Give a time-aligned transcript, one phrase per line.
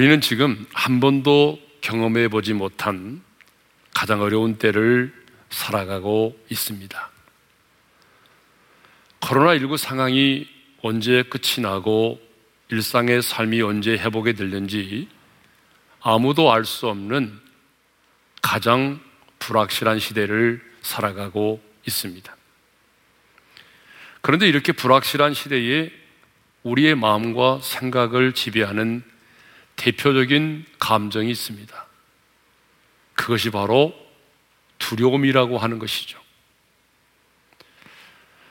[0.00, 3.22] 우리는 지금 한 번도 경험해 보지 못한
[3.92, 5.12] 가장 어려운 때를
[5.50, 7.10] 살아가고 있습니다.
[9.20, 10.48] 코로나19 상황이
[10.80, 12.18] 언제 끝이 나고
[12.70, 15.06] 일상의 삶이 언제 회복이 될는지
[16.00, 17.38] 아무도 알 수 없는
[18.40, 19.00] 가장
[19.38, 22.36] 불확실한 시대를 살아가고 있습니다.
[24.22, 25.92] 그런데 이렇게 불확실한 시대에
[26.62, 29.09] 우리의 마음과 생각을 지배하는
[29.80, 31.86] 대표적인 감정이 있습니다.
[33.14, 33.94] 그것이 바로
[34.78, 36.20] 두려움이라고 하는 것이죠.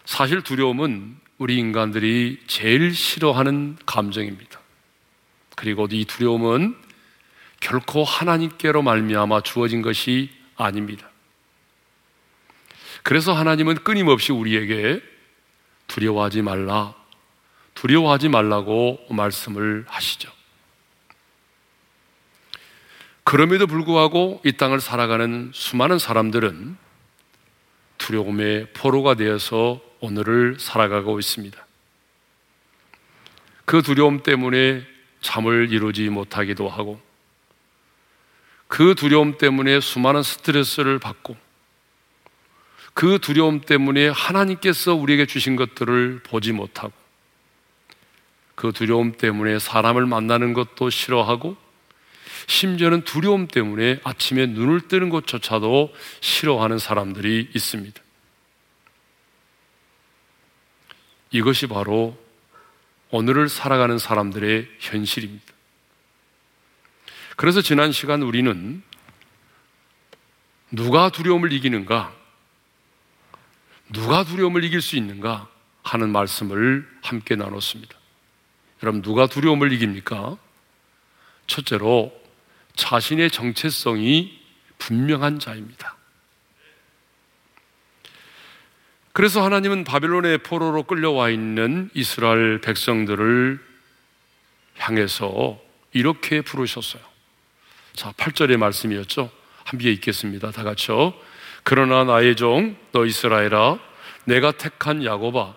[0.05, 4.59] 사실 두려움은 우리 인간들이 제일 싫어하는 감정입니다.
[5.55, 6.75] 그리고 이 두려움은
[7.59, 11.11] 결코 하나님께로 말미암아 주어진 것이 아닙니다.
[13.03, 14.99] 그래서 하나님은 끊임없이 우리에게
[15.85, 16.95] 두려워하지 말라,
[17.75, 20.38] 두려워하지 말라고 말씀을 하시죠.
[23.29, 26.75] 그럼에도 불구하고 이 땅을 살아가는 수많은 사람들은
[27.99, 31.63] 두려움의 포로가 되어서 오늘을 살아가고 있습니다.
[33.65, 34.81] 그 두려움 때문에
[35.21, 36.99] 잠을 이루지 못하기도 하고,
[38.67, 41.37] 그 두려움 때문에 수많은 스트레스를 받고,
[42.95, 46.93] 그 두려움 때문에 하나님께서 우리에게 주신 것들을 보지 못하고,
[48.55, 51.68] 그 두려움 때문에 사람을 만나는 것도 싫어하고,
[52.47, 58.01] 심지어는 두려움 때문에 아침에 눈을 뜨는 것조차도 싫어하는 사람들이 있습니다.
[61.31, 62.17] 이것이 바로
[63.11, 65.45] 오늘을 살아가는 사람들의 현실입니다.
[67.35, 68.83] 그래서 지난 시간 우리는
[70.71, 72.13] 누가 두려움을 이기는가?
[73.91, 75.49] 누가 두려움을 이길 수 있는가?
[75.81, 77.97] 하는 말씀을 함께 나눴습니다.
[78.83, 80.37] 여러분, 누가 두려움을 이깁니까?
[81.47, 82.18] 첫째로
[82.79, 84.39] 자신의 정체성이
[84.77, 85.97] 분명한 자입니다.
[89.11, 93.59] 그래서 하나님은 바벨론의 포로로 끌려와 있는 이스라엘 백성들을
[94.77, 95.59] 향해서
[95.91, 97.03] 이렇게 부르셨어요.
[97.93, 99.29] 자, 8절의 말씀이었죠.
[99.65, 100.51] 함께 읽겠습니다.
[100.51, 101.13] 다 같이요.
[101.63, 103.77] 그러나 나의 종, 너 이스라엘아,
[104.23, 105.53] 내가 택한 야고바,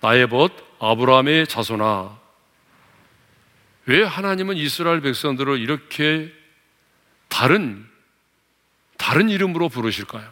[0.00, 2.18] 나의 벗 아브라함의 자손아.
[3.86, 6.32] 왜 하나님은 이스라엘 백성들을 이렇게
[7.34, 7.84] 다른,
[8.96, 10.30] 다른 이름으로 부르실까요?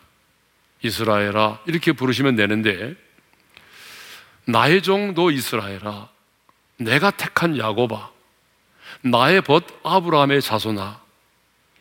[0.83, 1.59] 이스라엘아.
[1.67, 2.95] 이렇게 부르시면 되는데,
[4.45, 6.09] 나의 종 너 이스라엘아.
[6.77, 8.09] 내가 택한 야고바.
[9.01, 11.03] 나의 벗 아브라함의 자손아.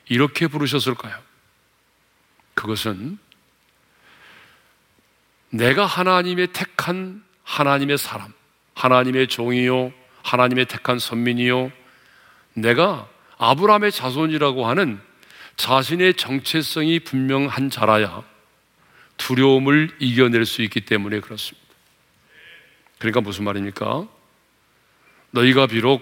[0.10, 1.16] 이렇게 부르셨을까요?
[2.56, 3.20] 그것은
[5.52, 8.34] 내가 하나님의 택한 하나님의 사람,
[8.74, 9.94] 하나님의 종이요,
[10.24, 11.72] 하나님의 택한 선민이요,
[12.56, 13.08] 내가
[13.38, 15.11] 아브라함의 자손이라고 하는
[15.56, 18.24] 자신의 정체성이 분명한 자라야
[19.18, 21.68] 두려움을 이겨낼 수 있기 때문에 그렇습니다.
[22.98, 24.08] 그러니까 무슨 말입니까?
[25.32, 26.02] 너희가 비록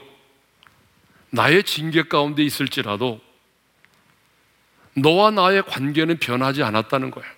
[1.31, 3.21] 나의 징계 가운데 있을지라도
[4.95, 7.29] 너와 나의 관계는 변하지 않았다는 거예요.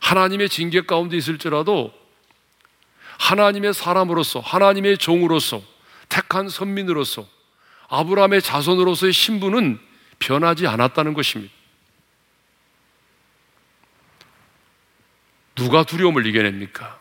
[0.00, 1.92] 하나님의 징계 가운데 있을지라도
[3.18, 5.60] 하나님의 사람으로서, 하나님의 종으로서,
[6.08, 7.28] 택한 선민으로서
[7.88, 9.78] 아브라함의 자손으로서의 신분은
[10.18, 11.52] 변하지 않았다는 것입니다.
[15.54, 16.98] 누가 두려움을 이겨냅니까?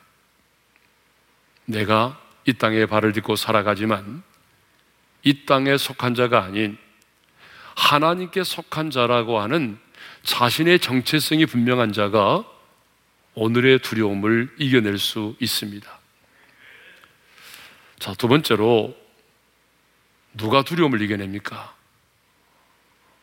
[1.65, 4.23] 내가 이 땅에 발을 딛고 살아가지만
[5.23, 6.77] 이 땅에 속한 자가 아닌
[7.75, 9.77] 하나님께 속한 자라고 하는
[10.23, 12.45] 자신의 정체성이 분명한 자가
[13.35, 15.87] 오늘의 두려움을 이겨낼 수 있습니다.
[17.99, 18.95] 자, 두 번째로
[20.37, 21.75] 누가 두려움을 이겨냅니까?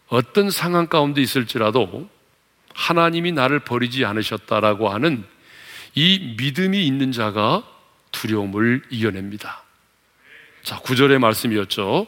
[0.08, 2.08] 어떤 상황 가운데 있을지라도
[2.74, 5.24] 하나님이 나를 버리지 않으셨다라고 하는
[5.94, 7.62] 이 믿음이 있는 자가
[8.10, 9.62] 두려움을 이겨냅니다.
[10.62, 12.06] 자, 구절의 말씀이었죠.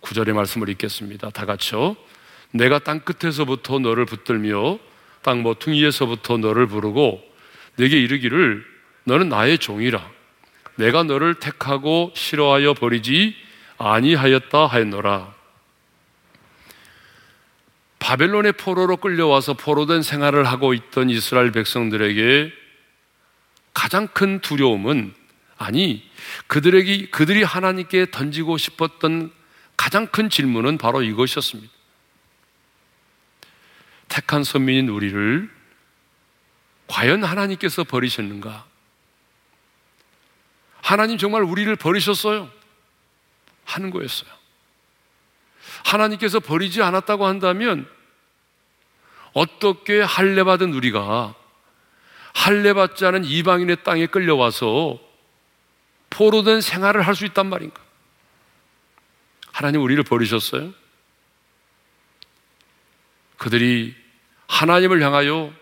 [0.00, 1.30] 구절의 말씀을 읽겠습니다.
[1.30, 1.96] 다 같이요.
[2.52, 4.78] 내가 땅 끝에서부터 너를 붙들며
[5.22, 7.22] 땅 모퉁이에서부터 너를 부르고
[7.76, 8.64] 내게 이르기를
[9.04, 10.08] 너는 나의 종이라.
[10.76, 13.34] 내가 너를 택하고 싫어하여 버리지
[13.78, 15.34] 아니하였다 하였노라.
[17.98, 22.52] 바벨론의 포로로 끌려와서 포로된 생활을 하고 있던 이스라엘 백성들에게
[23.72, 25.14] 가장 큰 두려움은
[25.56, 26.08] 아니
[26.46, 29.32] 그들에게 그들이 하나님께 던지고 싶었던
[29.76, 31.72] 가장 큰 질문은 바로 이것이었습니다.
[34.08, 35.50] 택한 선민인 우리를
[36.86, 38.66] 과연 하나님께서 버리셨는가?
[40.82, 42.50] 하나님 정말 우리를 버리셨어요?
[43.64, 44.30] 하는 거였어요.
[45.84, 47.88] 하나님께서 버리지 않았다고 한다면
[49.32, 51.34] 어떻게 할례받은 우리가
[52.34, 54.98] 할례받지 않은 이방인의 땅에 끌려와서
[56.10, 57.82] 포로된 생활을 할 수 있단 말인가?
[59.52, 60.72] 하나님 우리를 버리셨어요?
[63.36, 63.94] 그들이
[64.46, 65.52] 하나님을 향하여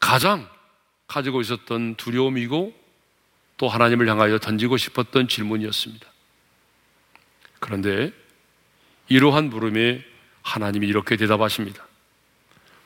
[0.00, 0.48] 가장
[1.06, 2.74] 가지고 있었던 두려움이고
[3.56, 6.11] 또 하나님을 향하여 던지고 싶었던 질문이었습니다.
[7.62, 8.12] 그런데
[9.08, 10.04] 이러한 물음에
[10.42, 11.86] 하나님이 이렇게 대답하십니다.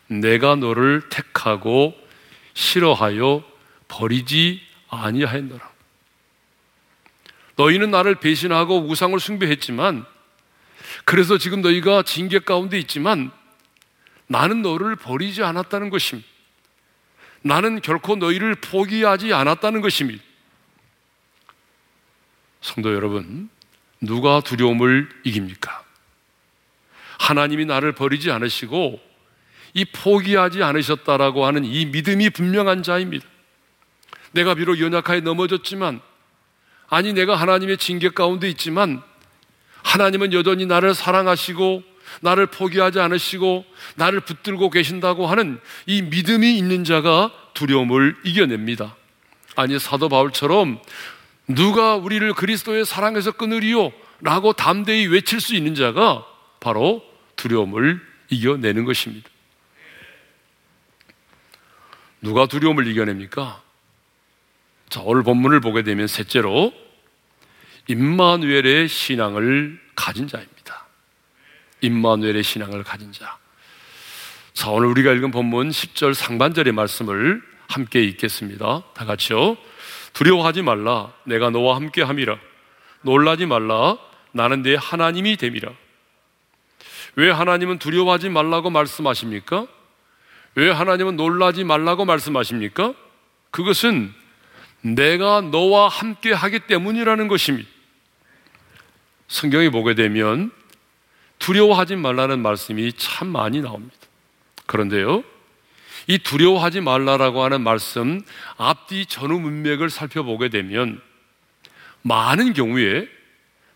[0.09, 1.95] 내가 너를 택하고
[2.53, 3.43] 싫어하여
[3.89, 5.73] 버리지 아니하였노라.
[7.57, 10.05] 너희는 나를 배신하고 우상을 숭배했지만
[11.07, 13.33] 그래서 지금 너희가 징계 가운데 있지만
[14.27, 16.29] 나는 너를 버리지 않았다는 것입니다.
[17.41, 20.23] 나는 결코 너희를 포기하지 않았다는 것입니다.
[22.61, 23.49] 성도 여러분,
[24.01, 25.85] 누가 두려움을 이깁니까?
[27.19, 29.01] 하나님이 나를 버리지 않으시고
[29.75, 33.27] 이 포기하지 않으셨다라고 하는 이 믿음이 분명한 자입니다.
[34.33, 36.01] 내가 비록 연약하게 넘어졌지만
[36.89, 39.03] 아니 내가 하나님의 징계 가운데 있지만
[39.83, 41.83] 하나님은 여전히 나를 사랑하시고
[42.21, 43.65] 나를 포기하지 않으시고
[43.97, 48.97] 나를 붙들고 계신다고 하는 이 믿음이 있는 자가 두려움을 이겨냅니다.
[49.57, 50.81] 아니 사도 바울처럼
[51.49, 53.93] 누가 우리를 그리스도의 사랑에서 끊으리요?
[54.21, 56.27] 라고 담대히 외칠 수 있는 자가
[56.61, 57.03] 바로
[57.37, 58.01] 두려움을
[58.31, 59.29] 이겨내는 것입니다.
[62.21, 63.63] 누가 두려움을 이겨냅니까?
[64.89, 66.73] 자, 오늘 본문을 보게 되면 셋째로
[67.89, 70.87] 임마누엘의 신앙을 가진 자입니다.
[71.83, 73.39] 임마누엘의 신앙을 가진 자.
[74.55, 78.85] 자, 오늘 우리가 읽은 본문 10절 상반절의 말씀을 함께 읽겠습니다.
[78.95, 79.57] 다 같이요.
[80.17, 81.13] 두려워하지 말라.
[81.25, 82.39] 내가 너와 함께 함이라.
[83.03, 83.99] 놀라지 말라.
[84.33, 85.71] 나는 내 하나님이 됨이라.
[87.17, 89.67] 왜 하나님은 두려워하지 말라고 말씀하십니까?
[90.55, 92.95] 왜 하나님은 놀라지 말라고 말씀하십니까?
[93.51, 94.15] 그것은
[94.81, 97.69] 내가 너와 함께 하기 때문이라는 것입니다.
[99.29, 100.51] 성경에 보게 되면
[101.39, 103.95] 두려워하지 말라는 말씀이 참 많이 나옵니다.
[104.65, 105.25] 그런데요,
[106.07, 108.23] 이 두려워하지 말라라고 하는 말씀
[108.57, 111.01] 앞뒤 전후 문맥을 살펴보게 되면
[112.03, 113.09] 많은 경우에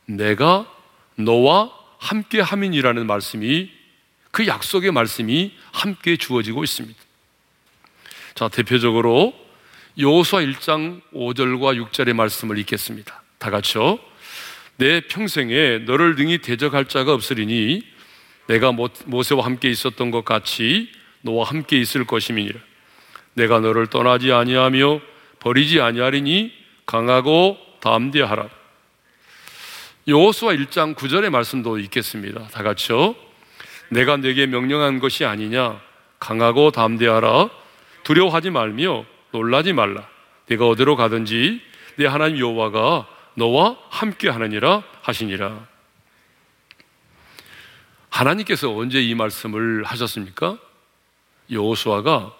[0.06, 0.72] 내가
[1.16, 3.70] 너와 함께 함인이라는 말씀이
[4.30, 6.98] 그 약속의 말씀이 함께 주어지고 있습니다.
[8.34, 9.34] 자, 대표적으로
[9.98, 13.22] 여호수아 1장 5절과 6절의 말씀을 읽겠습니다.
[13.38, 13.98] 다 같이요.
[14.76, 17.84] 내 평생에 너를 능히 대적할 자가 없으리니
[18.46, 20.90] 내가 모세와 함께 있었던 것 같이
[21.22, 22.58] 너와 함께 있을 것임이니라.
[23.34, 25.00] 내가 너를 떠나지 아니하며
[25.38, 26.52] 버리지 아니하리니
[26.86, 28.48] 강하고 담대하라.
[30.08, 32.48] 여호수아 1장 9절의 말씀도 읽겠습니다.
[32.48, 33.14] 다 같이요.
[33.90, 35.80] 내가 내게 명령한 것이 아니냐
[36.18, 37.50] 강하고 담대하라
[38.04, 40.08] 두려워하지 말며 놀라지 말라
[40.46, 41.60] 내가 어디로 가든지
[41.96, 45.66] 내 하나님 여호와가 너와 함께 하느니라 하시니라
[48.10, 50.58] 하나님께서 언제 이 말씀을 하셨습니까?
[51.50, 52.34] 여호수아가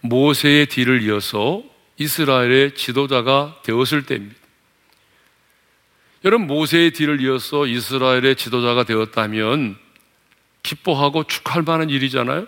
[0.00, 1.62] 모세의 뒤를 이어서
[1.98, 4.36] 이스라엘의 지도자가 되었을 때입니다.
[6.24, 9.78] 여러분 모세의 뒤를 이어서 이스라엘의 지도자가 되었다면
[10.62, 12.46] 기뻐하고 축할 만한 일이잖아요.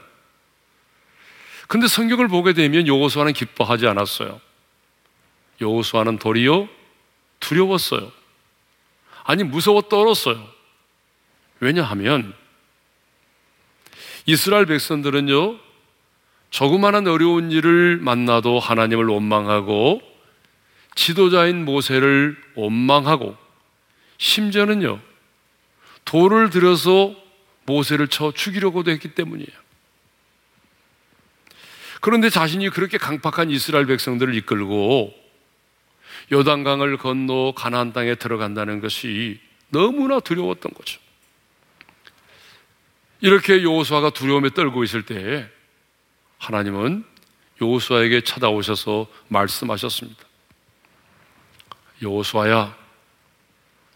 [1.68, 4.40] 근데 성경을 보게 되면 여호수아는 기뻐하지 않았어요.
[5.61, 6.68] 여호수아는 도리어
[7.40, 8.12] 두려웠어요.
[9.25, 10.46] 아니 무서워 떨었어요.
[11.61, 12.34] 왜냐하면
[14.26, 15.58] 이스라엘 백성들은요
[16.52, 20.02] 조그마한 어려운 일을 만나도 하나님을 원망하고
[20.94, 23.37] 지도자인 모세를 원망하고
[24.18, 25.00] 심지어는요
[26.04, 27.16] 돌을 들여서
[27.64, 29.62] 모세를 쳐 죽이려고도 했기 때문이에요.
[32.02, 35.14] 그런데 자신이 그렇게 강팍한 이스라엘 백성들을 이끌고
[36.32, 39.40] 요단강을 건너 가나안 땅에 들어간다는 것이
[39.71, 41.00] 너무나 두려웠던 거죠.
[43.21, 45.49] 이렇게 여호수아가 두려움에 떨고 있을 때
[46.42, 47.04] 하나님은
[47.61, 50.25] 여호수아에게 찾아오셔서 말씀하셨습니다.
[52.02, 52.76] 여호수아야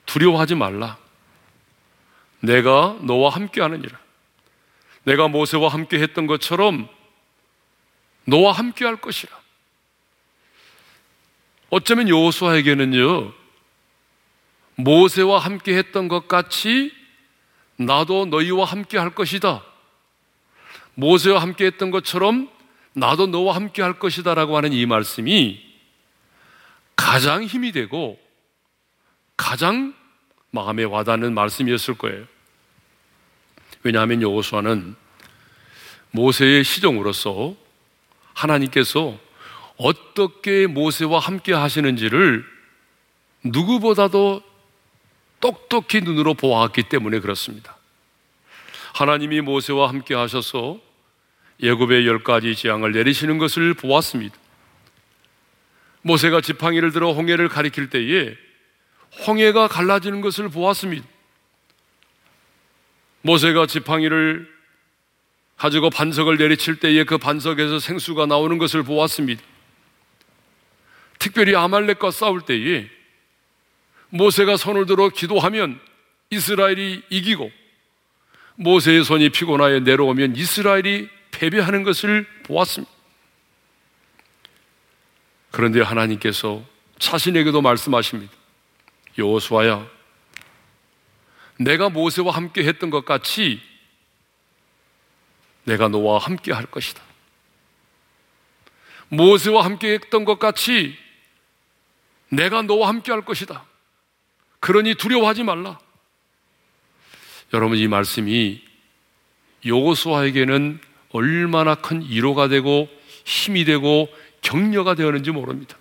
[0.07, 0.97] 두려워하지 말라.
[2.39, 3.99] 내가 너와 함께 하느니라.
[5.03, 6.89] 내가 모세와 함께 했던 것처럼
[8.27, 9.37] 너와 함께 할 것이라.
[11.71, 13.33] 어쩌면 여호수아에게는요.
[14.77, 16.93] 모세와 함께 했던 것 같이
[17.75, 19.65] 나도 너희와 함께 할 것이다.
[20.97, 22.51] 모세와 함께 했던 것처럼
[22.95, 25.63] 나도 너와 함께 할 것이다 라고 하는 이 말씀이
[26.97, 28.19] 가장 힘이 되고
[29.37, 29.95] 가장
[30.51, 32.25] 마음에 와닿는 말씀이었을 거예요.
[33.83, 34.97] 왜냐하면 여호수아는
[36.11, 37.55] 모세의 시종으로서
[38.33, 39.19] 하나님께서
[39.77, 42.45] 어떻게 모세와 함께 하시는지를
[43.45, 44.43] 누구보다도
[45.41, 47.77] 똑똑히 눈으로 보았기 때문에 그렇습니다.
[48.95, 50.86] 하나님이 모세와 함께 하셔서
[51.63, 54.37] 예굽의 열 가지 재앙을 내리시는 것을 보았습니다.
[56.03, 58.37] 모세가 지팡이를 들어 홍해를 가리킬 때에
[59.27, 61.07] 홍해가 갈라지는 것을 보았습니다.
[63.23, 64.55] 모세가 지팡이를
[65.57, 69.43] 가지고 반석을 내리칠 때에 그 반석에서 생수가 나오는 것을 보았습니다.
[71.19, 72.89] 특별히 아말렉과 싸울 때에
[74.11, 75.81] 모세가 손을 들어 기도하면
[76.31, 77.51] 이스라엘이 이기고
[78.57, 82.93] 모세의 손이 피곤하여 내려오면 이스라엘이 패배하는 것을 보았습니다.
[85.51, 86.65] 그런데 하나님께서
[86.99, 88.33] 자신에게도 말씀하십니다.
[89.19, 89.87] 여호수아야,
[91.59, 93.61] 내가 모세와 함께 했던 것 같이
[95.65, 97.03] 내가 너와 함께 할 것이다.
[99.09, 100.97] 모세와 함께 했던 것 같이
[102.29, 103.65] 내가 너와 함께 할 것이다.
[104.61, 105.79] 그러니 두려워하지 말라.
[107.55, 108.63] 여러분 이 말씀이
[109.65, 112.89] 요고수아에게는 얼마나 큰 위로가 되고
[113.25, 114.09] 힘이 되고
[114.43, 115.77] 격려가 되었는지 모릅니다.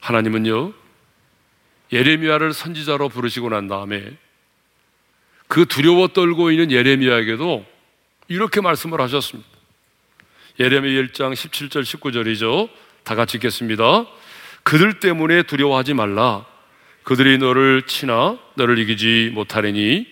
[0.00, 0.72] 하나님은요
[1.92, 4.16] 예레미야를 선지자로 부르시고 난 다음에
[5.48, 7.64] 그 두려워 떨고 있는 예레미야에게도
[8.28, 9.48] 이렇게 말씀을 하셨습니다.
[10.58, 12.68] 예레미야 1장 17절 19절이죠.
[13.04, 14.06] 다 같이 읽겠습니다.
[14.62, 16.44] 그들 때문에 두려워하지 말라.
[17.04, 20.06] 그들이 너를 치나 너를 이기지 못하리니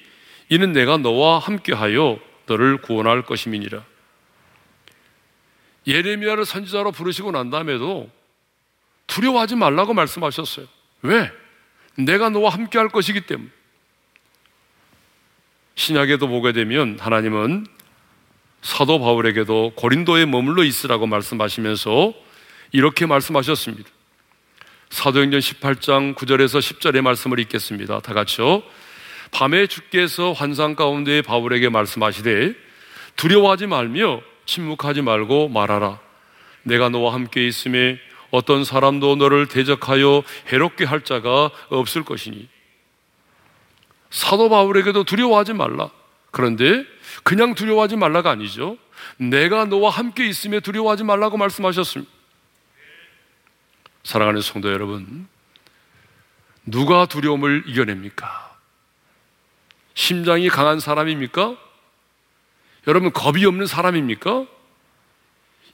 [0.49, 3.85] 이는 내가 너와 함께하여 너를 구원할 것임이니라.
[5.87, 8.11] 예레미야를 선지자로 부르시고 난 다음에도
[9.07, 10.67] 두려워하지 말라고 말씀하셨어요.
[11.03, 11.31] 왜?
[11.97, 13.51] 내가 너와 함께 할 것이기 때문에.
[15.77, 17.67] 신약에도 보게 되면 하나님은
[18.63, 22.15] 사도 바울에게도 고린도에 머물러 있으라고 말씀하시면서
[22.73, 23.91] 이렇게 말씀하셨습니다.
[24.89, 28.01] 사도행전 18장 9절에서 10절의 말씀을 읽겠습니다.
[28.01, 28.63] 다 같이요.
[29.35, 32.55] 밤에 주께서 환상 가운데 바울에게 말씀하시되
[33.17, 35.99] 두려워하지 말며 침묵하지 말고 말하라.
[36.63, 37.99] 내가 너와 함께 있음에
[38.31, 40.23] 어떤 사람도 너를 대적하여
[40.53, 42.49] 해롭게 할 자가 없을 것이니.
[44.11, 45.91] 사도 바울에게도 두려워하지 말라.
[46.31, 46.85] 그런데
[47.25, 48.79] 그냥 두려워하지 말라가 아니죠.
[49.17, 52.11] 내가 너와 함께 있음에 두려워하지 말라고 말씀하셨습니다.
[54.05, 55.27] 사랑하는 성도 여러분,
[56.67, 58.44] 누가 두려움을 이겨냅니까?
[59.95, 61.57] 심장이 강한 사람입니까?
[62.87, 64.47] 여러분, 겁이 없는 사람입니까?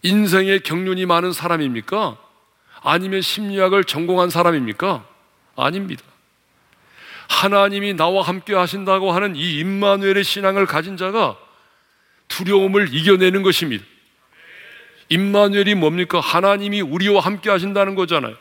[0.03, 2.17] 인생의 경륜이 많은 사람입니까?
[2.83, 5.05] 아니면 심리학을 전공한 사람입니까?
[5.57, 6.03] 아닙니다.
[7.29, 11.37] 하나님이 나와 함께 하신다고 하는 이 임마누엘의 신앙을 가진 자가
[12.29, 13.85] 두려움을 이겨내는 것입니다.
[15.09, 16.21] 임마누엘이 뭡니까?
[16.21, 18.37] 하나님이 우리와 함께 하신다는 거잖아요.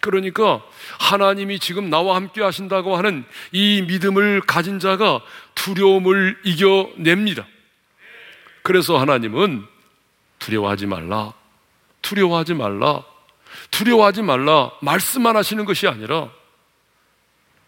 [0.00, 0.62] 그러니까
[0.98, 5.20] 하나님이 지금 나와 함께 하신다고 하는 이 믿음을 가진 자가
[5.54, 7.46] 두려움을 이겨냅니다.
[8.62, 9.64] 그래서 하나님은
[10.38, 11.32] 두려워하지 말라.
[12.02, 13.04] 두려워하지 말라.
[13.70, 14.70] 두려워하지 말라.
[14.80, 16.30] 말씀만 하시는 것이 아니라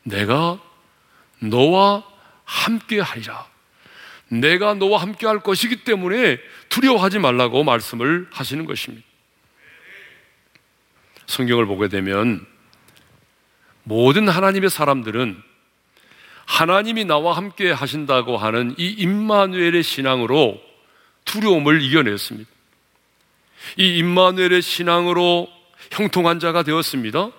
[0.03, 0.59] 내가
[1.41, 2.05] 너와
[2.45, 3.47] 함께 하리라.
[4.29, 9.08] 내가 너와 함께 할 것이기 때문에 두려워하지 말라고 말씀을 하시는 것입니다.
[11.29, 12.45] 성경을 보게 되면
[13.85, 15.41] 모든 하나님의 사람들은
[16.47, 20.59] 하나님이 나와 함께 하신다고 하는 이 임마누엘의 신앙으로
[21.27, 22.51] 두려움을 이겨냈습니다.
[23.77, 25.49] 이 임마누엘의 신앙으로
[25.93, 27.31] 형통한 자가 되었습니다.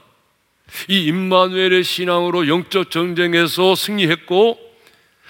[0.88, 4.60] 이 임마누엘의 신앙으로 영적 전쟁에서 승리했고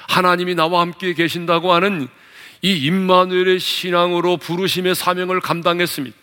[0.10, 2.10] 하나님이 나와 함께 계신다고 하는
[2.62, 6.19] 이 임마누엘의 신앙으로 부르심의 사명을 감당했습니다.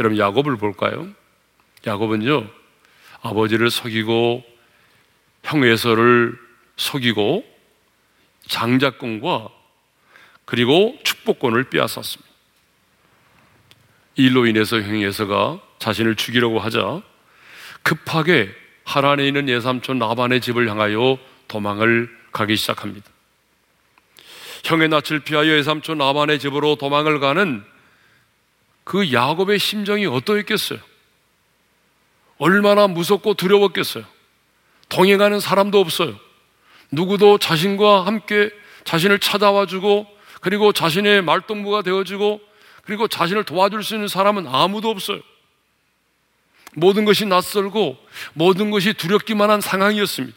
[0.00, 1.06] 여러분 야곱을 볼까요?
[1.86, 2.48] 야곱은요
[3.20, 4.42] 아버지를 속이고
[5.44, 6.38] 형 에서를
[6.76, 7.44] 속이고
[8.48, 9.48] 장자권과
[10.46, 12.30] 그리고 축복권을 빼앗았습니다.
[14.16, 17.02] 이 일로 인해서 형 에서가 자신을 죽이려고 하자
[17.82, 18.50] 급하게
[18.84, 23.06] 하란에 있는 예삼촌 나반의 집을 향하여 도망을 가기 시작합니다.
[24.64, 27.64] 형의 낯을 피하여 예삼촌 나반의 집으로 도망을 가는
[28.84, 30.80] 그 야곱의 심정이 어떠했겠어요?
[32.38, 34.04] 얼마나 무섭고 두려웠겠어요?
[34.88, 36.18] 동행하는 사람도 없어요.
[36.90, 38.50] 누구도 자신과 함께
[38.84, 40.06] 자신을 찾아와 주고
[40.40, 42.40] 그리고 자신의 말동무가 되어주고
[42.82, 45.20] 그리고 자신을 도와줄 수 있는 사람은 아무도 없어요.
[46.74, 47.98] 모든 것이 낯설고
[48.32, 50.36] 모든 것이 두렵기만 한 상황이었습니다.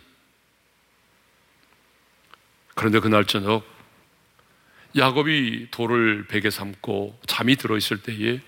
[2.75, 3.63] 그런데 그날 저녁
[4.95, 8.39] 야곱이 돌을 베개 삼고 잠이 들어 있을 때에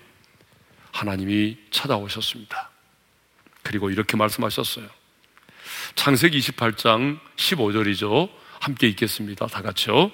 [0.92, 2.70] 하나님이 찾아오셨습니다.
[3.62, 4.86] 그리고 이렇게 말씀하셨어요.
[5.96, 8.30] 창세기 28장 15절이죠.
[8.60, 9.46] 함께 읽겠습니다.
[9.46, 10.10] 다 같이요.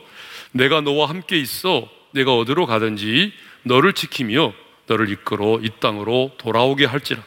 [0.53, 4.55] 내가 너와 함께 있어 내가 어디로 가든지 너를 지키며
[4.87, 7.23] 너를 이끌어 이 땅으로 돌아오게 할지라.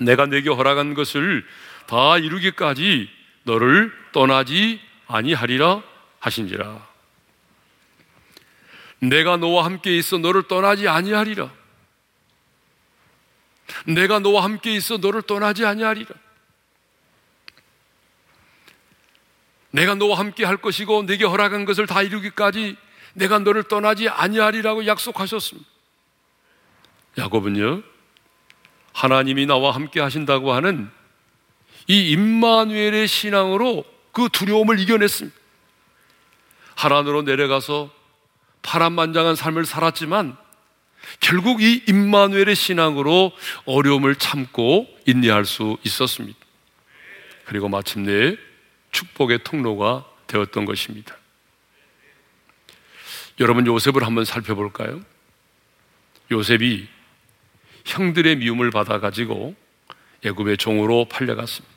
[0.00, 1.44] 내가 내게 허락한 것을
[1.86, 3.08] 다 이루기까지
[3.44, 5.82] 너를 떠나지 아니하리라
[6.20, 6.91] 하신지라.
[9.02, 11.50] 내가 너와 함께 있어 너를 떠나지 아니하리라.
[13.86, 16.10] 내가 너와 함께 있어 너를 떠나지 아니하리라.
[19.72, 22.76] 내가 너와 함께 할 것이고 내게 허락한 것을 다 이루기까지
[23.14, 25.68] 내가 너를 떠나지 아니하리라고 약속하셨습니다.
[27.18, 27.82] 야곱은요.
[28.92, 30.88] 하나님이 나와 함께 하신다고 하는
[31.88, 35.36] 이 임마누엘의 신앙으로 그 두려움을 이겨냈습니다.
[36.76, 38.01] 하란으로 내려가서
[38.62, 40.36] 파란만장한 삶을 살았지만
[41.20, 43.32] 결국 이 임마누엘의 신앙으로
[43.64, 46.38] 어려움을 참고 인내할 수 있었습니다.
[47.44, 48.36] 그리고 마침내
[48.92, 51.16] 축복의 통로가 되었던 것입니다.
[53.40, 55.02] 여러분 요셉을 한번 살펴볼까요?
[56.30, 56.88] 요셉이
[57.84, 59.54] 형들의 미움을 받아 가지고
[60.24, 61.72] 애굽의 종으로 팔려갔습니다.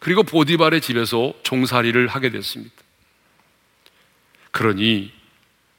[0.00, 2.74] 그리고 보디발의 집에서 종살이를 하게 됐습니다.
[4.56, 5.12] 그러니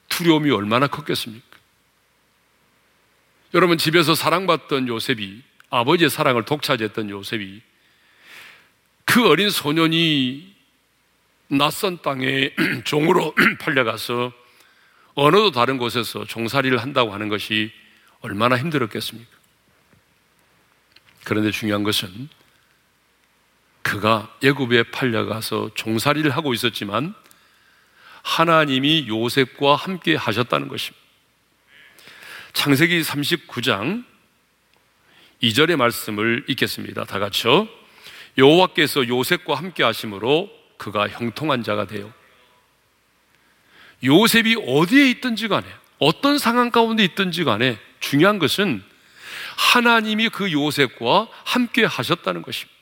[0.08, 1.58] 두려움이 얼마나 컸겠습니까?
[3.56, 5.42] 여러분 집에서 사랑받던 요셉이
[5.72, 7.64] 아버지의 사랑을 독차지했던 요셉이
[9.04, 10.56] 그 어린 소년이
[11.48, 12.54] 낯선 땅에
[12.86, 14.32] 종으로 팔려가서
[15.16, 17.72] 어느도 다른 곳에서 종살이를 한다고 하는 것이
[18.20, 19.38] 얼마나 힘들었겠습니까?
[21.24, 22.30] 그런데 중요한 것은
[23.82, 27.16] 그가 예굽에 팔려가서 종살이를 하고 있었지만
[28.28, 31.02] 하나님이 요셉과 함께 하셨다는 것입니다.
[32.52, 34.04] 창세기 39장
[35.42, 37.06] 2절의 말씀을 읽겠습니다.
[37.06, 37.70] 다 같이요.
[38.38, 42.12] 여호와께서 요셉과 함께 하심으로 그가 형통한 자가 되어
[44.04, 45.66] 요셉이 어디에 있든지 간에
[45.98, 48.84] 어떤 상황 가운데 있든지 간에 중요한 것은
[49.56, 52.78] 하나님이 그 요셉과 함께 하셨다는 것입니다.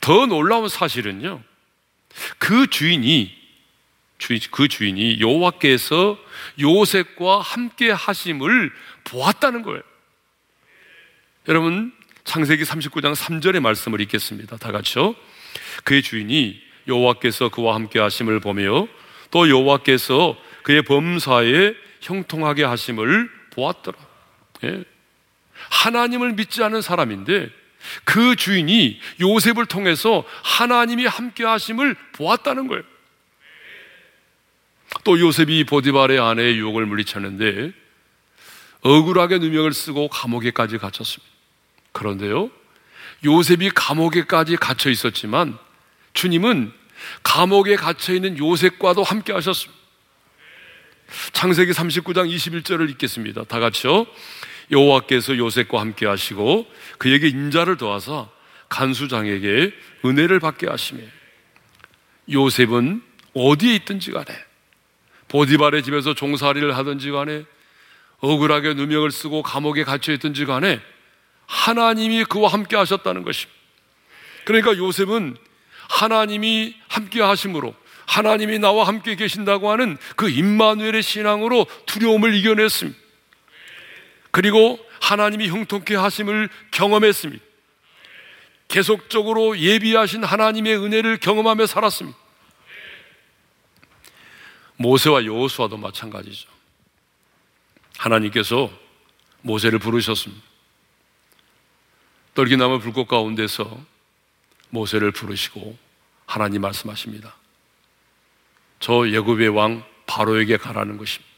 [0.00, 1.42] 더 놀라운 사실은요.
[2.38, 3.41] 그 주인이
[4.50, 6.18] 그 주인이 여호와께서
[6.60, 8.72] 요셉과 함께 하심을
[9.04, 9.82] 보았다는 거예요.
[11.48, 11.92] 여러분
[12.24, 14.56] 창세기 39장 3절의 말씀을 읽겠습니다.
[14.56, 15.14] 다 같이요.
[15.84, 18.86] 그의 주인이 여호와께서 그와 함께 하심을 보며
[19.30, 23.98] 또 여호와께서 그의 범사에 형통하게 하심을 보았더라.
[24.64, 24.84] 예.
[25.70, 27.50] 하나님을 믿지 않은 사람인데
[28.04, 32.84] 그 주인이 요셉을 통해서 하나님이 함께 하심을 보았다는 거예요.
[35.04, 37.72] 또 요셉이 보디발의 아내의 유혹을 물리쳤는데
[38.82, 41.32] 억울하게 누명을 쓰고 감옥에까지 갇혔습니다.
[41.92, 42.50] 그런데요,
[43.24, 45.58] 요셉이 감옥에까지 갇혀 있었지만
[46.14, 46.72] 주님은
[47.22, 49.80] 감옥에 갇혀 있는 요셉과도 함께 하셨습니다.
[51.32, 53.44] 창세기 39장 21절을 읽겠습니다.
[53.44, 54.06] 다 같이요.
[54.70, 56.66] 여호와께서 요셉과 함께 하시고
[56.98, 58.32] 그에게 인자를 도와서
[58.68, 59.72] 간수장에게
[60.04, 61.02] 은혜를 받게 하시며
[62.30, 63.02] 요셉은
[63.34, 64.26] 어디에 있든지 간에
[65.32, 67.44] 보디발의 집에서 종살이를 하든지 간에
[68.18, 70.78] 억울하게 누명을 쓰고 감옥에 갇혀 있든지 간에
[71.46, 73.58] 하나님이 그와 함께 하셨다는 것입니다.
[74.44, 75.36] 그러니까 요셉은
[75.88, 77.74] 하나님이 함께 하심으로
[78.06, 82.98] 하나님이 나와 함께 계신다고 하는 그 임마누엘의 신앙으로 두려움을 이겨냈습니다.
[84.32, 87.42] 그리고 하나님이 형통케 하심을 경험했습니다.
[88.68, 92.21] 계속적으로 예비하신 하나님의 은혜를 경험하며 살았습니다.
[94.76, 96.48] 모세와 여호수아도 마찬가지죠.
[97.98, 98.70] 하나님께서
[99.42, 100.42] 모세를 부르셨습니다.
[102.34, 103.84] 떨기나무 불꽃 가운데서
[104.70, 105.76] 모세를 부르시고
[106.26, 107.36] 하나님 말씀하십니다.
[108.80, 111.30] 저 예굽의 왕 바로에게 가라는 것입니다.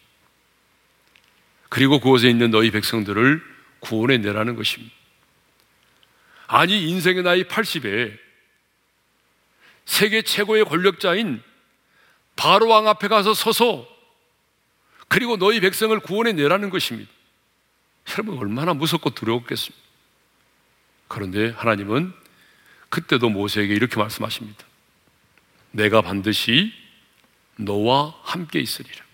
[1.68, 3.42] 그리고 그곳에 있는 너희 백성들을
[3.80, 4.94] 구원해 내라는 것입니다.
[6.46, 8.16] 아니 인생의 나이 80에
[9.84, 11.42] 세계 최고의 권력자인
[12.36, 13.86] 바로 왕 앞에 가서 서서
[15.08, 17.10] 그리고 너희 백성을 구원해 내라는 것입니다.
[18.12, 19.82] 여러분 얼마나 무섭고 두려웠겠습니까?
[21.08, 22.12] 그런데 하나님은
[22.88, 24.64] 그때도 모세에게 이렇게 말씀하십니다.
[25.70, 26.72] 내가 반드시
[27.56, 29.04] 너와 함께 있으리라.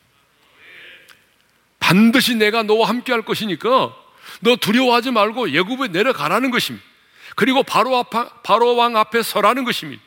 [1.78, 3.96] 반드시 내가 너와 함께 할 것이니까
[4.40, 6.86] 너 두려워하지 말고 예굽에 내려가라는 것입니다.
[7.36, 8.10] 그리고 바로 앞
[8.42, 10.02] 바로 왕 앞에 서라는 것입니다.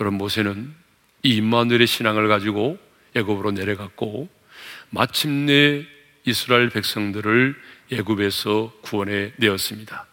[0.00, 0.74] 여러분 모세는
[1.22, 2.78] 이 임마누엘의 신앙을 가지고
[3.14, 4.28] 애굽으로 내려갔고
[4.90, 5.84] 마침내
[6.24, 7.56] 이스라엘 백성들을
[7.92, 10.06] 애굽에서 구원해 내었습니다.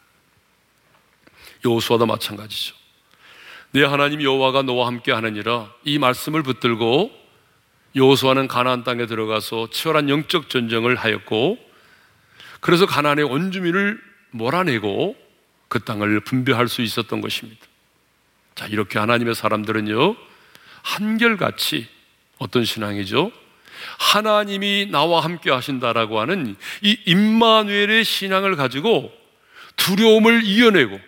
[1.64, 2.76] 여호수아도 마찬가지죠.
[3.72, 7.12] 내 하나님 여호와가 너와 함께 하느니라 이 말씀을 붙들고
[7.96, 11.58] 여호수아는 가나안 땅에 들어가서 치열한 영적 전쟁을 하였고
[12.60, 15.16] 그래서 가나안의 원주민을 몰아내고
[15.68, 17.66] 그 땅을 분배할 수 있었던 것입니다.
[18.56, 20.16] 자, 이렇게 하나님의 사람들은요,
[20.82, 21.88] 한결같이
[22.38, 23.32] 어떤 신앙이죠?
[24.00, 29.12] 하나님이 나와 함께 하신다라고 하는 이 임마누엘의 신앙을 가지고
[29.76, 31.00] 두려움을 이겨내고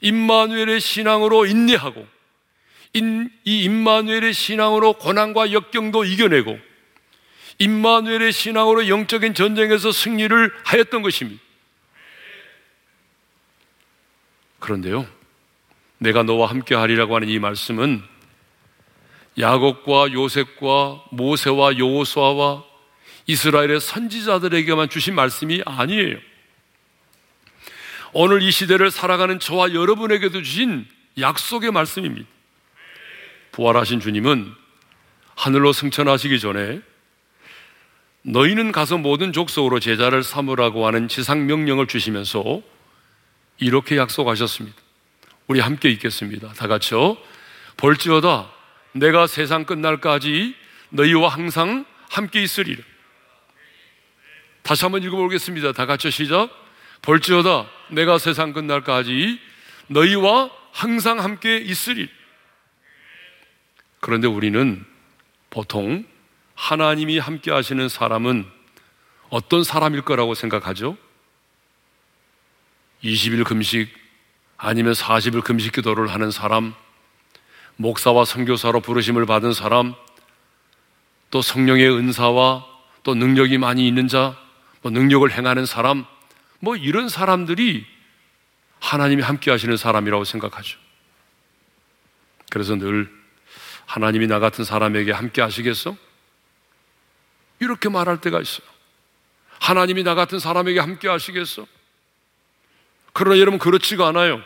[0.00, 2.06] 임마누엘의 신앙으로 인내하고
[2.94, 6.58] 이 임마누엘의 신앙으로 고난과 역경도 이겨내고
[7.58, 11.42] 임마누엘의 신앙으로 영적인 전쟁에서 승리를 하였던 것입니다.
[14.60, 15.06] 그런데요.
[15.98, 18.02] 내가 너와 함께 하리라고 하는 이 말씀은
[19.38, 22.64] 야곱과 요셉과 모세와 여호수아와
[23.26, 26.18] 이스라엘의 선지자들에게만 주신 말씀이 아니에요.
[28.12, 30.86] 오늘 이 시대를 살아가는 저와 여러분에게도 주신
[31.18, 32.28] 약속의 말씀입니다.
[33.52, 34.52] 부활하신 주님은
[35.34, 36.80] 하늘로 승천하시기 전에
[38.22, 42.62] 너희는 가서 모든 족속으로 제자를 삼으라고 하는 지상 명령을 주시면서
[43.58, 44.83] 이렇게 약속하셨습니다.
[45.46, 46.52] 우리 함께 읽겠습니다.
[46.54, 47.16] 다 같이요.
[47.76, 48.50] 볼지어다
[48.92, 50.54] 내가 세상 끝날까지
[50.90, 52.82] 너희와 항상 함께 있으리라.
[54.62, 55.72] 다시 한번 읽어보겠습니다.
[55.72, 56.48] 다 같이 시작.
[57.02, 59.38] 볼지어다 내가 세상 끝날까지
[59.88, 62.08] 너희와 항상 함께 있으리.
[64.00, 64.84] 그런데 우리는
[65.50, 66.04] 보통
[66.54, 68.46] 하나님이 함께 하시는 사람은
[69.28, 70.96] 어떤 사람일 거라고 생각하죠?
[73.02, 74.03] 20일 금식
[74.64, 76.74] 아니면 40일 금식 기도를 하는 사람,
[77.76, 79.94] 목사와 선교사로 부르심을 받은 사람,
[81.30, 82.64] 또 성령의 은사와
[83.02, 84.34] 또 능력이 많이 있는 자,
[84.80, 86.06] 뭐 능력을 행하는 사람,
[86.60, 87.84] 뭐 이런 사람들이
[88.80, 90.78] 하나님이 함께 하시는 사람이라고 생각하죠.
[92.50, 93.12] 그래서 늘
[93.84, 95.94] 하나님이 나 같은 사람에게 함께 하시겠어?
[97.60, 98.66] 이렇게 말할 때가 있어요.
[99.60, 101.66] 하나님이 나 같은 사람에게 함께 하시겠어?
[103.12, 104.42] 그러나 여러분 그렇지가 않아요.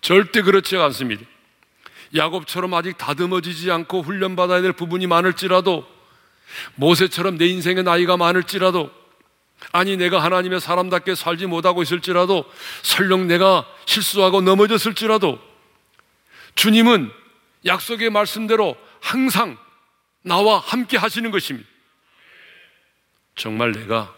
[0.00, 1.24] 절대 그렇지 않습니다.
[2.14, 5.86] 야곱처럼 아직 다듬어지지 않고 훈련받아야 될 부분이 많을지라도
[6.74, 8.90] 모세처럼 내 인생의 나이가 많을지라도
[9.72, 12.44] 아니 내가 하나님의 사람답게 살지 못하고 있을지라도
[12.82, 15.38] 설령 내가 실수하고 넘어졌을지라도
[16.54, 17.10] 주님은
[17.66, 19.56] 약속의 말씀대로 항상
[20.22, 21.68] 나와 함께 하시는 것입니다.
[23.36, 24.14] 정말 내가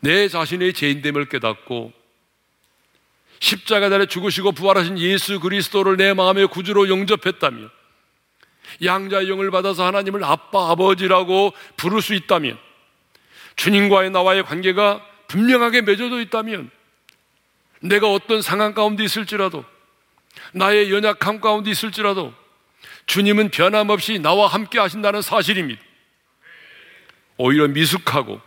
[0.00, 1.92] 내 자신의 죄인됨을 깨닫고
[3.44, 7.70] 십자가 달에 죽으시고 부활하신 예수 그리스도를 내 마음의 구주로 영접했다면
[8.82, 12.58] 양자의 영을 받아서 하나님을 아빠 아버지라고 부를 수 있다면
[13.56, 16.70] 주님과의 나와의 관계가 분명하게 맺어져 있다면
[17.80, 19.62] 내가 어떤 상황 가운데 있을지라도
[20.52, 22.32] 나의 연약함 가운데 있을지라도
[23.06, 25.82] 주님은 변함없이 나와 함께 하신다는 사실입니다.
[27.36, 28.40] 오히려 미숙하고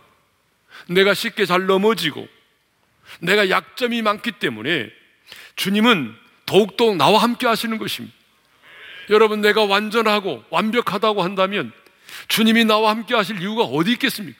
[0.88, 2.26] 내가 쉽게 잘 넘어지고
[3.20, 4.90] 내가 약점이 많기 때문에
[5.56, 6.14] 주님은
[6.46, 8.16] 더욱더 나와 함께 하시는 것입니다.
[9.10, 11.72] 여러분, 내가 완전하고 완벽하다고 한다면
[12.28, 14.38] 주님이 나와 함께 하실 이유가 어디 있겠습니까?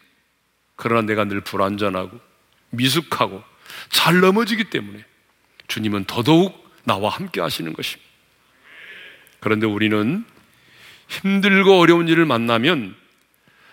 [0.77, 2.21] 그러나 내가 늘 불완전하고
[2.71, 3.43] 미숙하고
[3.91, 5.05] 잘 넘어지기 때문에
[5.67, 8.09] 주님은 더더욱 나와 함께 하시는 것입니다.
[9.41, 10.25] 그런데 우리는
[11.09, 12.95] 힘들고 어려운 일을 만나면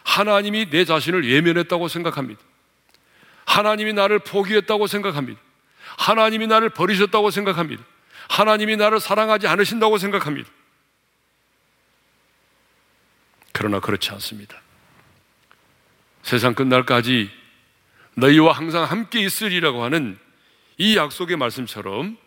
[0.03, 2.41] 하나님이 내 자신을 외면했다고 생각합니다.
[3.56, 5.39] 하나님이 나를 포기했다고 생각합니다.
[5.98, 7.82] 하나님이 나를 버리셨다고 생각합니다.
[8.28, 10.50] 하나님이 나를 사랑하지 않으신다고 생각합니다.
[13.54, 14.62] 그러나 그렇지 않습니다.
[16.22, 17.32] 세상 끝날까지
[18.15, 20.18] 너희와 항상 함께 있으리라고 하는
[20.78, 22.18] 이 약속의 말씀처럼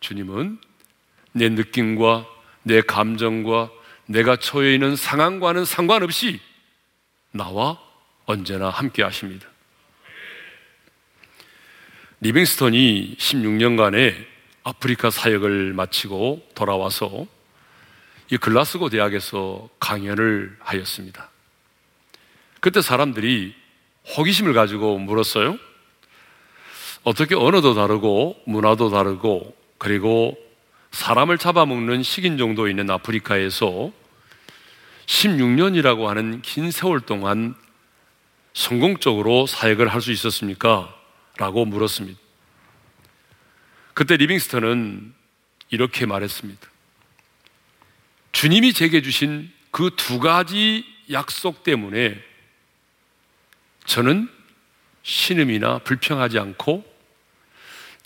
[0.00, 0.58] 주님은
[1.32, 2.26] 내 느낌과
[2.64, 3.70] 내 감정과
[4.04, 6.40] 내가 처해 있는 상황과는 상관없이
[7.30, 7.80] 나와
[8.26, 9.47] 언제나 함께 하십니다.
[12.20, 14.12] 리빙스턴이 16년간의
[14.64, 17.26] 아프리카 사역을 마치고 돌아와서
[18.30, 21.30] 이 글라스고 대학에서 강연을 하였습니다.
[22.60, 23.54] 그때 사람들이
[24.16, 25.58] 호기심을 가지고 물었어요.
[27.04, 30.36] 어떻게 언어도 다르고 문화도 다르고 그리고
[30.90, 33.92] 사람을 잡아먹는 식인종도 있는 아프리카에서
[35.06, 37.54] 16년이라고 하는 긴 세월 동안
[38.54, 40.97] 성공적으로 사역을 할 수 있었습니까?
[41.38, 42.18] 라고 물었습니다.
[43.94, 45.14] 그때 리빙스턴은
[45.70, 46.68] 이렇게 말했습니다.
[48.32, 52.22] 주님이 제게 주신 그 두 가지 약속 때문에
[53.84, 54.28] 저는
[55.02, 56.84] 신음이나 불평하지 않고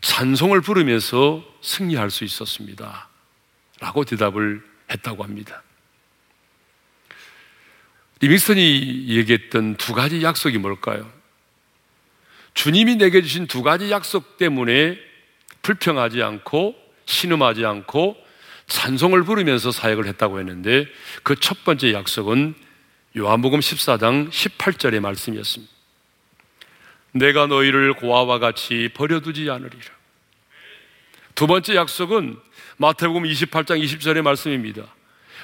[0.00, 3.08] 찬송을 부르면서 승리할 수 있었습니다.
[3.80, 5.62] 라고 대답을 했다고 합니다.
[8.20, 11.21] 리빙스턴이 얘기했던 두 가지 약속이 뭘까요?
[12.54, 14.98] 주님이 내게 주신 두 가지 약속 때문에
[15.62, 16.74] 불평하지 않고
[17.06, 18.16] 신음하지 않고
[18.66, 20.86] 찬송을 부르면서 사역을 했다고 했는데
[21.22, 22.54] 그 첫 번째 약속은
[23.16, 25.72] 요한복음 14장 18절의 말씀이었습니다.
[27.12, 29.84] 내가 너희를 고아와 같이 버려두지 않으리라.
[31.34, 32.38] 두 번째 약속은
[32.78, 34.94] 마태복음 28장 20절의 말씀입니다.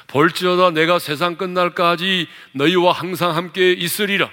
[0.06, 4.30] 볼지어다 내가 세상 끝날까지 너희와 항상 함께 있으리라.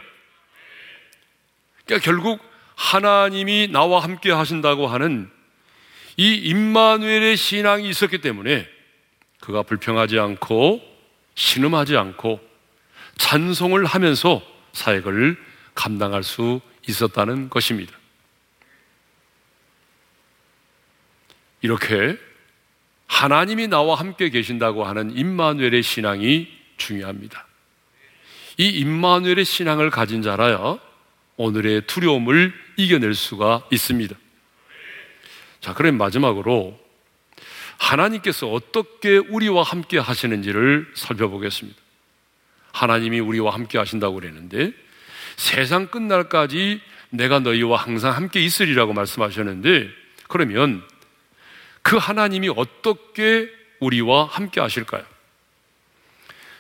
[1.85, 2.39] 그러니까 결국
[2.75, 5.29] 하나님이 나와 함께 하신다고 하는
[6.17, 8.67] 이 임마누엘의 신앙이 있었기 때문에
[9.39, 10.81] 그가 불평하지 않고
[11.35, 12.39] 신음하지 않고
[13.17, 14.41] 찬송을 하면서
[14.73, 15.37] 사역을
[15.73, 17.93] 감당할 수 있었다는 것입니다.
[21.61, 22.17] 이렇게
[23.07, 27.45] 하나님이 나와 함께 계신다고 하는 임마누엘의 신앙이 중요합니다.
[28.57, 30.77] 이 임마누엘의 신앙을 가진 자라야
[31.37, 34.15] 오늘의 두려움을 이겨낼 수가 있습니다.
[35.61, 36.79] 자, 그럼 마지막으로
[37.77, 41.79] 하나님께서 어떻게 우리와 함께 하시는지를 살펴보겠습니다.
[42.71, 44.73] 하나님이 우리와 함께 하신다고 그랬는데
[45.37, 49.89] 세상 끝날까지 내가 너희와 항상 함께 있으리라고 말씀하셨는데
[50.27, 50.83] 그러면
[51.81, 55.05] 그 하나님이 어떻게 우리와 함께 하실까요?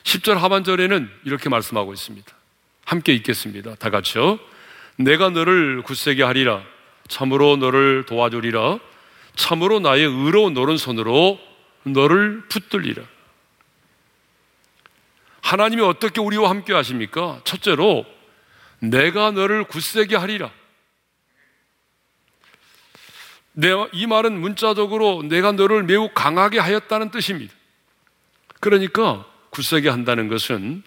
[0.03, 2.31] 10절 하반절에는 이렇게 말씀하고 있습니다.
[2.85, 3.75] 함께 있겠습니다.
[3.75, 4.39] 다 같이요.
[4.97, 6.63] 내가 너를 굳세게 하리라.
[7.07, 8.79] 참으로 너를 도와주리라.
[9.35, 11.39] 참으로 나의 의로운 오른손으로
[11.83, 13.03] 너를 붙들리라.
[15.41, 17.41] 하나님이 어떻게 우리와 함께 하십니까?
[17.43, 18.05] 첫째로,
[18.79, 20.51] 내가 너를 굳세게 하리라.
[23.93, 27.53] 이 말은 문자적으로 내가 너를 매우 강하게 하였다는 뜻입니다.
[28.59, 30.83] 그러니까 굳세게 한다는 것은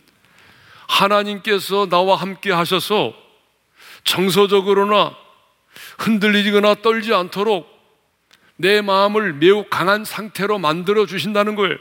[0.88, 3.14] 하나님께서 나와 함께 하셔서
[4.08, 5.14] 정서적으로나
[5.98, 7.68] 흔들리거나 떨지 않도록
[8.56, 11.76] 내 마음을 매우 강한 상태로 만들어 주신다는 거예요.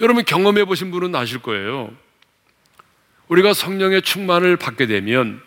[0.00, 1.90] 여러분 경험해 보신 분은 아실 거예요.
[3.28, 5.42] 우리가 성령의 충만을 받게 되면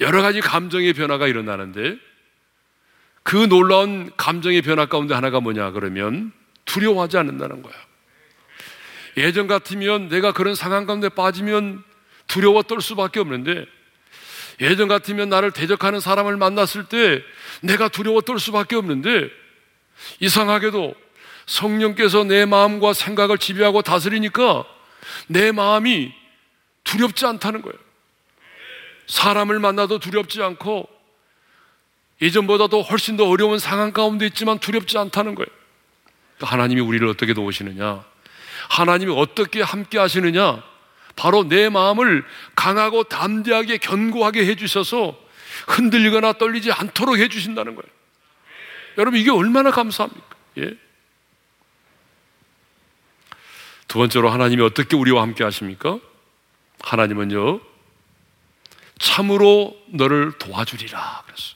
[0.00, 1.96] 여러 가지 감정의 변화가 일어나는데
[3.22, 6.32] 그 놀라운 감정의 변화 가운데 하나가 뭐냐 그러면
[6.66, 7.74] 두려워하지 않는다는 거야.
[9.16, 11.84] 예전 같으면 내가 그런 상황 가운데 빠지면
[12.32, 13.66] 두려워 떨 수밖에 없는데
[14.62, 17.22] 예전 같으면 나를 대적하는 사람을 만났을 때
[17.60, 19.28] 내가 두려워 떨 수밖에 없는데
[20.20, 20.94] 이상하게도
[21.44, 24.64] 성령께서 내 마음과 생각을 지배하고 다스리니까
[25.26, 26.10] 내 마음이
[26.84, 27.78] 두렵지 않다는 거예요.
[29.08, 30.88] 사람을 만나도 두렵지 않고
[32.22, 35.48] 예전보다도 훨씬 더 어려운 상황 가운데 있지만 두렵지 않다는 거예요.
[36.38, 38.02] 그러니까 하나님이 우리를 어떻게 도우시느냐?
[38.70, 40.71] 하나님이 어떻게 함께 하시느냐?
[41.16, 45.18] 바로 내 마음을 강하고 담대하게 견고하게 해주셔서
[45.68, 47.92] 흔들리거나 떨리지 않도록 해주신다는 거예요.
[48.98, 50.26] 여러분, 이게 얼마나 감사합니까?
[50.58, 50.76] 예?
[53.88, 55.98] 두 번째로 하나님이 어떻게 우리와 함께 하십니까?
[56.80, 57.60] 하나님은요,
[58.98, 61.24] 참으로 너를 도와주리라.
[61.26, 61.54] 그랬어.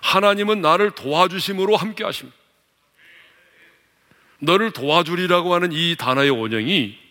[0.00, 2.36] 하나님은 나를 도와주심으로 함께 하십니다.
[4.38, 7.05] 너를 도와주리라고 하는 이 단어의 원형이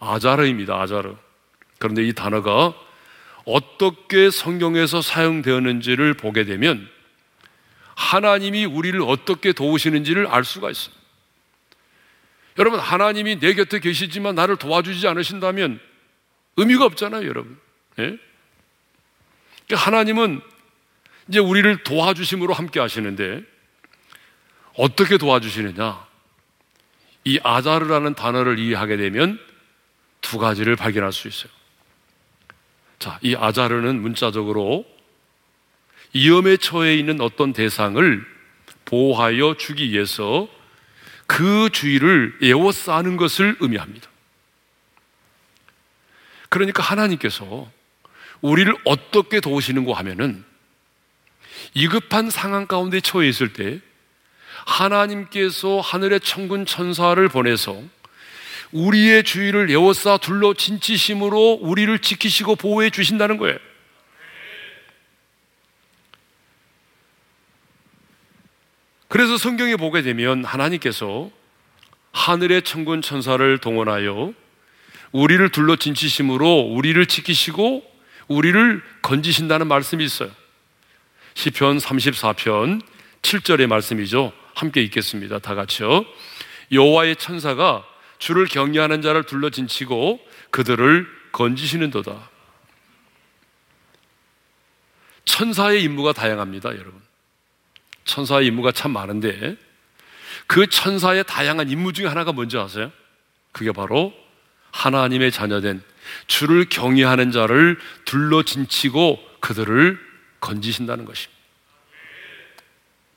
[0.00, 0.80] 아자르입니다.
[0.80, 1.14] 아자르.
[1.78, 2.74] 그런데 이 단어가
[3.44, 6.88] 어떻게 성경에서 사용되었는지를 보게 되면
[7.94, 10.94] 하나님이 우리를 어떻게 도우시는지를 알 수가 있어요.
[12.58, 15.80] 여러분, 하나님이 내 곁에 계시지만 나를 도와주지 않으신다면
[16.56, 17.58] 의미가 없잖아요, 여러분.
[17.98, 18.18] 예?
[19.66, 20.40] 그러니까 하나님은
[21.28, 23.42] 이제 우리를 도와주심으로 함께 하시는데
[24.76, 26.06] 어떻게 도와주시느냐?
[27.24, 29.38] 이 아자르라는 단어를 이해하게 되면
[30.24, 31.52] 두 가지를 발견할 수 있어요.
[32.98, 34.86] 자, 이 아자르는 문자적으로
[36.14, 38.26] 위험에 처해 있는 어떤 대상을
[38.86, 40.48] 보호하여 주기 위해서
[41.26, 44.08] 그 주위를 에워싸는 것을 의미합니다.
[46.48, 47.70] 그러니까 하나님께서
[48.40, 50.44] 우리를 어떻게 도우시는가 하면은
[51.74, 53.80] 이급한 상황 가운데 처해 있을 때
[54.64, 57.82] 하나님께서 하늘의 천군 천사를 보내서
[58.74, 63.56] 우리의 주위를 에워싸 둘러 진치심으로 우리를 지키시고 보호해 주신다는 거예요.
[69.06, 71.30] 그래서 성경에 보게 되면 하나님께서
[72.10, 74.34] 하늘의 천군 천사를 동원하여
[75.12, 77.84] 우리를 둘러 진치심으로 우리를 지키시고
[78.26, 80.32] 우리를 건지신다는 말씀이 있어요.
[81.34, 82.80] 시편 34편
[83.22, 84.32] 7절의 말씀이죠.
[84.54, 85.38] 함께 읽겠습니다.
[85.38, 86.04] 다 같이요.
[86.72, 87.84] 여호와의 천사가
[88.24, 90.18] 주를 경외하는 자를 둘러 진치고
[90.50, 92.30] 그들을 건지시는도다.
[95.26, 97.02] 천사의 임무가 다양합니다, 여러분.
[98.06, 99.58] 천사의 임무가 참 많은데
[100.46, 102.90] 그 천사의 다양한 임무 중에 하나가 뭔지 아세요?
[103.52, 104.14] 그게 바로
[104.70, 105.82] 하나님의 자녀된
[106.26, 110.00] 주를 경외하는 자를 둘러 진치고 그들을
[110.40, 111.42] 건지신다는 것입니다.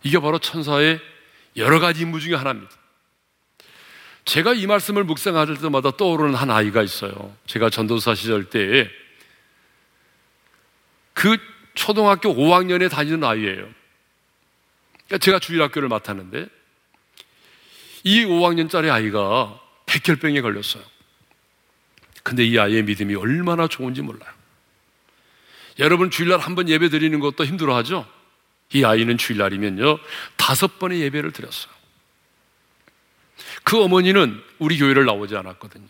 [0.04, 1.00] 이게 바로 천사의
[1.56, 2.76] 여러 가지 임무 중에 하나입니다.
[4.28, 7.34] 제가 이 말씀을 묵상할 때마다 떠오르는 한 아이가 있어요.
[7.46, 8.90] 제가 전도사 시절 때에
[11.13, 11.38] 그
[11.76, 13.70] 초등학교 5학년에 다니는 아이예요.
[15.08, 16.46] 그러니까 제가 주일학교를 맡았는데
[18.04, 20.84] 이 5학년짜리 아이가 백혈병에 걸렸어요.
[22.22, 24.30] 근데 이 아이의 믿음이 얼마나 좋은지 몰라요.
[25.80, 28.06] 여러분 주일날 한 번 예배 드리는 것도 힘들어 하죠?
[28.74, 30.00] 이 아이는 주일날이면요,
[30.36, 31.77] 다섯 번의 예배를 드렸어요.
[33.67, 35.89] 그 어머니는 우리 교회를 나오지 않았거든요.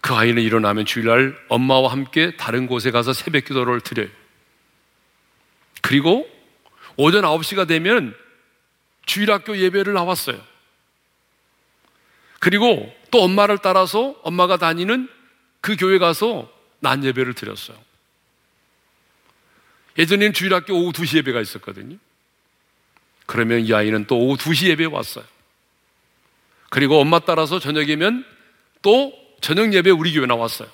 [0.00, 4.08] 그 아이는 일어나면 주일날 엄마와 함께 다른 곳에 가서 새벽 기도를 드려요.
[5.80, 6.28] 그리고
[6.96, 8.16] 오전 9시가 되면
[9.06, 10.42] 주일학교 예배를 나왔어요.
[12.40, 15.08] 그리고 또 엄마를 따라서 엄마가 다니는
[15.60, 17.78] 그 교회 가서 난 예배를 드렸어요.
[19.96, 21.96] 예전에는 주일학교 오후 2시 예배가 있었거든요.
[23.26, 25.24] 그러면 이 아이는 또 오후 2시 예배에 왔어요.
[26.70, 28.24] 그리고 엄마 따라서 저녁이면
[28.80, 30.68] 또 저녁 예배 우리 교회 나왔어요.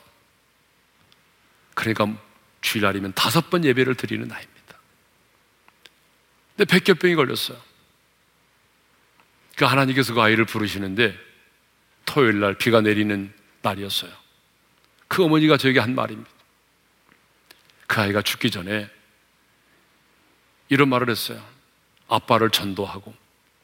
[1.74, 2.16] 그러니까
[2.60, 4.78] 주일날이면 다섯 번 예배를 드리는 아이입니다.
[6.56, 7.60] 근데 백혈병이 걸렸어요.
[9.56, 11.18] 그 하나님께서 그 아이를 부르시는데
[12.04, 13.32] 토요일 날 비가 내리는
[13.62, 14.12] 날이었어요.
[15.08, 16.30] 그 어머니가 저에게 한 말입니다.
[17.86, 18.88] 그 아이가 죽기 전에
[20.68, 21.42] 이런 말을 했어요.
[22.08, 23.14] 아빠를 전도하고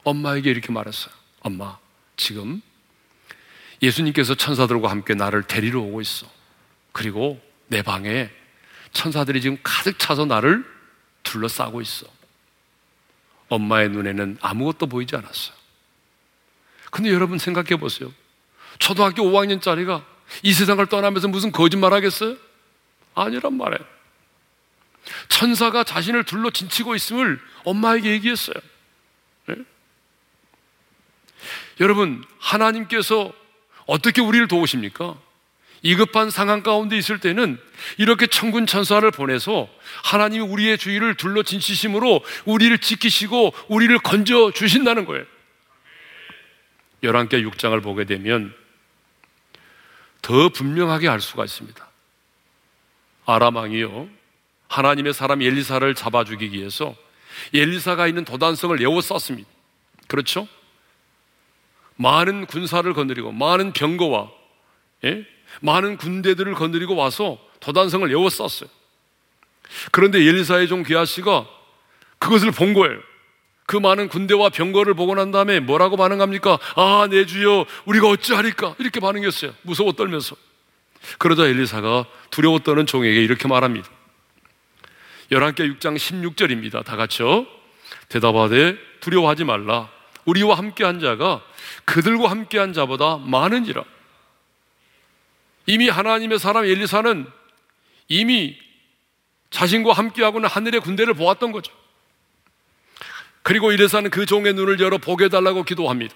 [0.04, 1.14] 엄마에게 이렇게 말했어요.
[1.40, 1.78] 엄마,
[2.22, 2.62] 지금
[3.82, 6.30] 예수님께서 천사들과 함께 나를 데리러 오고 있어.
[6.92, 8.30] 그리고 내 방에
[8.92, 10.64] 천사들이 지금 가득 차서 나를
[11.24, 12.06] 둘러싸고 있어.
[13.48, 15.56] 엄마의 눈에는 아무것도 보이지 않았어요.
[16.90, 18.12] 근데 여러분 생각해 보세요.
[18.78, 20.04] 초등학교 5학년짜리가
[20.42, 22.36] 이 세상을 떠나면서 무슨 거짓말 하겠어요?
[23.14, 23.84] 아니란 말이에요.
[25.28, 28.56] 천사가 자신을 둘러 진치고 있음을 엄마에게 얘기했어요.
[29.46, 29.56] 네?
[31.82, 33.32] 여러분, 하나님께서
[33.86, 35.16] 어떻게 우리를 도우십니까?
[35.82, 37.58] 이급한 상황 가운데 있을 때는
[37.98, 39.68] 이렇게 천군 천사를 보내서
[40.04, 45.24] 하나님이 우리의 주위를 둘러 진치심으로 우리를 지키시고 우리를 건져 주신다는 거예요.
[47.02, 48.54] 열왕기 6장을 보게 되면
[50.22, 51.84] 더 분명하게 알 수가 있습니다.
[53.26, 54.08] 아람 왕이요.
[54.68, 56.94] 하나님의 사람 엘리사를 잡아 죽이기 위해서
[57.52, 59.50] 엘리사가 있는 도단성을 에워쌌습니다.
[60.06, 60.46] 그렇죠?
[62.02, 64.30] 많은 군사를 건드리고 많은 병거와
[65.04, 65.24] 예?
[65.60, 68.68] 많은 군대들을 건드리고 와서 도단성을 에워쌌어요.
[69.90, 71.46] 그런데 엘리사의 종 게하시가
[72.18, 72.98] 그것을 본 거예요.
[73.66, 76.58] 그 많은 군대와 병거를 보고 난 다음에 뭐라고 반응합니까?
[76.76, 78.74] 아, 내 주여, 우리가 어찌하리까?
[78.78, 79.54] 이렇게 반응했어요.
[79.62, 80.36] 무서워 떨면서.
[81.18, 83.88] 그러자 엘리사가 두려워 떠는 종에게 이렇게 말합니다.
[85.30, 86.84] 11개 6장 16절입니다.
[86.84, 87.46] 다 같이요.
[88.08, 89.88] 대답하되 두려워하지 말라.
[90.24, 91.42] 우리와 함께한 자가
[91.84, 93.84] 그들과 함께한 자보다 많으니라.
[95.66, 97.26] 이미 하나님의 사람 엘리사는
[98.08, 98.58] 이미
[99.50, 101.72] 자신과 함께하고는 하늘의 군대를 보았던 거죠.
[103.42, 106.14] 그리고 이래서는 그 종의 눈을 열어 보게 달라고 기도합니다.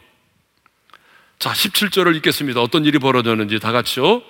[1.38, 2.60] 자, 17절을 읽겠습니다.
[2.60, 4.22] 어떤 일이 벌어졌는지 다 같이요.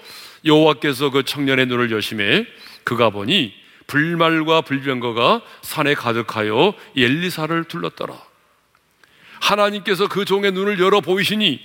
[0.44, 2.46] 여호와께서 그 청년의 눈을 여심해
[2.84, 3.54] 그가 보니
[3.86, 8.14] 불말과 불병거가 산에 가득하여 엘리사를 둘렀더라.
[9.46, 11.60] 하나님께서 그 종의 눈을 열어 보이시니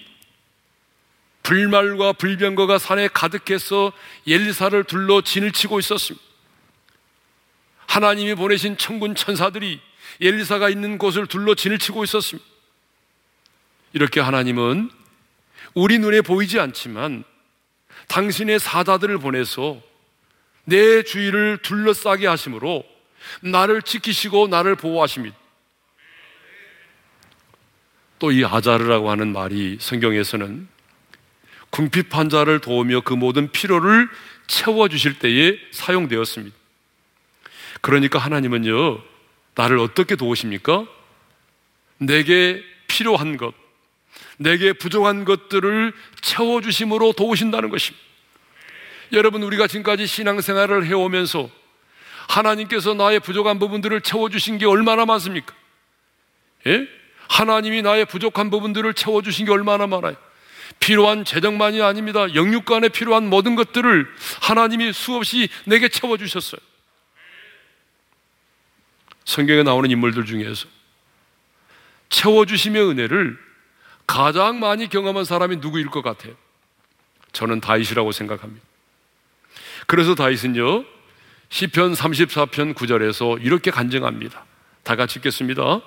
[1.42, 3.92] 불말과 불병거가 산에 가득해서
[4.28, 6.24] 엘리사를 둘러 진을 치고 있었습니다.
[7.88, 9.82] 하나님이 보내신 천군 천사들이
[10.22, 12.48] 엘리사가 있는 곳을 둘러 진을 치고 있었습니다.
[13.94, 14.92] 이렇게 하나님은
[15.74, 17.24] 우리 눈에 보이지 않지만
[18.08, 19.82] 당신의 사자들을 보내서
[20.66, 22.84] 내 주위를 둘러싸게 하심으로
[23.42, 25.41] 나를 지키시고 나를 보호하십니다.
[28.22, 30.68] 또 이 아자르라고 하는 말이 성경에서는
[31.72, 34.08] 궁핍한 자를 도우며 그 모든 필요를
[34.46, 36.56] 채워주실 때에 사용되었습니다.
[37.82, 39.02] 그러니까 하나님은요,
[39.56, 40.86] 나를 어떻게 도우십니까?
[41.98, 43.56] 내게 필요한 것,
[44.38, 45.92] 내게 부족한 것들을
[46.22, 48.06] 채워주심으로 도우신다는 것입니다.
[49.14, 51.50] 여러분, 우리가 지금까지 신앙생활을 해오면서
[52.30, 55.56] 하나님께서 나의 부족한 부분들을 채워주신 게 얼마나 많습니까?
[56.68, 57.01] 예?
[57.32, 60.16] 하나님이 나의 부족한 부분들을 채워주신 게 얼마나 많아요.
[60.82, 62.34] 필요한 재정만이 아닙니다.
[62.36, 64.06] 영육간에 필요한 모든 것들을
[64.42, 66.60] 하나님이 수없이 내게 채워주셨어요.
[69.24, 70.68] 성경에 나오는 인물들 중에서
[72.10, 73.40] 채워주심의 은혜를
[74.06, 76.36] 가장 많이 경험한 사람이 누구일 것 같아요?
[77.32, 78.66] 저는 다윗이라고 생각합니다.
[79.88, 80.84] 그래서 다윗은요,
[81.48, 84.51] 시편 34편 9절에서 이렇게 간증합니다.
[84.92, 85.80] 다 같이 읽겠습니다.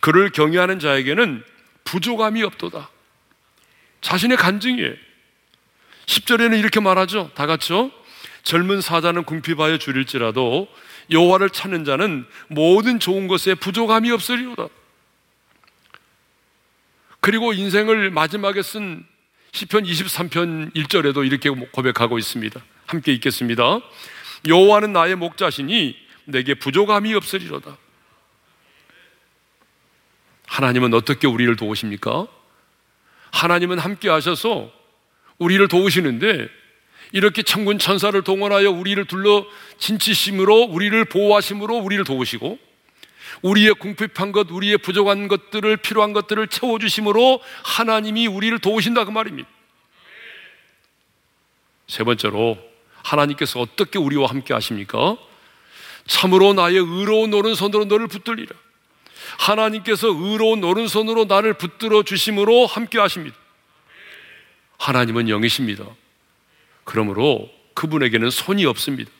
[0.00, 1.44] 그를 경외하는 자에게는
[1.84, 2.88] 부족함이 없도다.
[4.00, 4.94] 자신의 간증이에요.
[6.06, 7.30] 10절에는 이렇게 말하죠.
[7.34, 7.90] 다 같이요.
[8.44, 10.68] 젊은 사자는 궁핍하여 줄일지라도
[11.10, 14.68] 여호와를 찾는 자는 모든 좋은 것에 부족함이 없으리로다.
[17.20, 19.04] 그리고 인생을 마지막에 쓴
[19.52, 22.58] 시편 23편 1절에도 이렇게 고백하고 있습니다.
[22.86, 23.80] 함께 읽겠습니다.
[24.48, 25.94] 여호와는 나의 목자시니
[26.24, 27.76] 내게 부족함이 없으리로다.
[30.46, 32.26] 하나님은 어떻게 우리를 도우십니까?
[33.32, 34.70] 하나님은 함께 하셔서
[35.38, 36.48] 우리를 도우시는데
[37.12, 39.46] 이렇게 천군 천사를 동원하여 우리를 둘러
[39.78, 42.58] 진치심으로 우리를 보호하심으로 우리를 도우시고
[43.42, 49.48] 우리의 궁핍한 것, 우리의 부족한 것들을 필요한 것들을 채워 주심으로 하나님이 우리를 도우신다 그 말입니다.
[51.86, 52.58] 세 번째로
[53.04, 55.16] 하나님께서 어떻게 우리와 함께 하십니까?
[56.06, 58.54] 참으로 나의 의로운 오른손으로 너를 붙들리라.
[59.38, 63.36] 하나님께서 의로운 오른손으로 나를 붙들어 주심으로 함께 하십니다.
[64.78, 65.84] 하나님은 영이십니다.
[66.84, 69.10] 그러므로 그분에게는 손이 없습니다.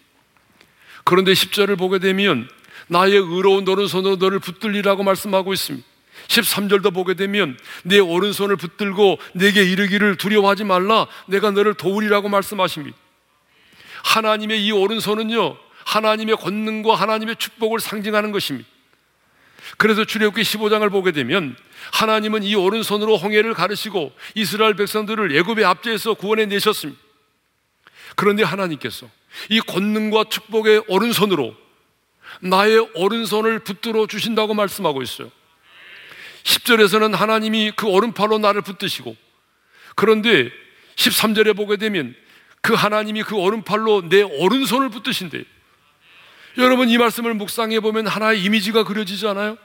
[1.04, 2.48] 그런데 10절을 보게 되면
[2.88, 5.86] 나의 의로운 오른손으로 너를 붙들리라고 말씀하고 있습니다.
[6.28, 12.96] 13절도 보게 되면 내 오른손을 붙들고 내게 이르기를 두려워하지 말라 내가 너를 도우리라고 말씀하십니다.
[14.02, 18.68] 하나님의 이 오른손은요 하나님의 권능과 하나님의 축복을 상징하는 것입니다.
[19.76, 21.56] 그래서 출애굽기 15장을 보게 되면
[21.92, 27.00] 하나님은 이 오른손으로 홍해를 가르시고 이스라엘 백성들을 애굽의 압제에서 구원해 내셨습니다.
[28.14, 29.08] 그런데 하나님께서
[29.50, 31.54] 이 권능과 축복의 오른손으로
[32.40, 35.30] 나의 오른손을 붙들어 주신다고 말씀하고 있어요.
[36.44, 39.16] 10절에서는 하나님이 그 오른팔로 나를 붙드시고
[39.94, 40.50] 그런데
[40.94, 42.14] 13절에 보게 되면
[42.60, 45.44] 그 하나님이 그 오른팔로 내 오른손을 붙드신대요.
[46.58, 49.58] 여러분 이 말씀을 묵상해 보면 하나의 이미지가 그려지지 않아요?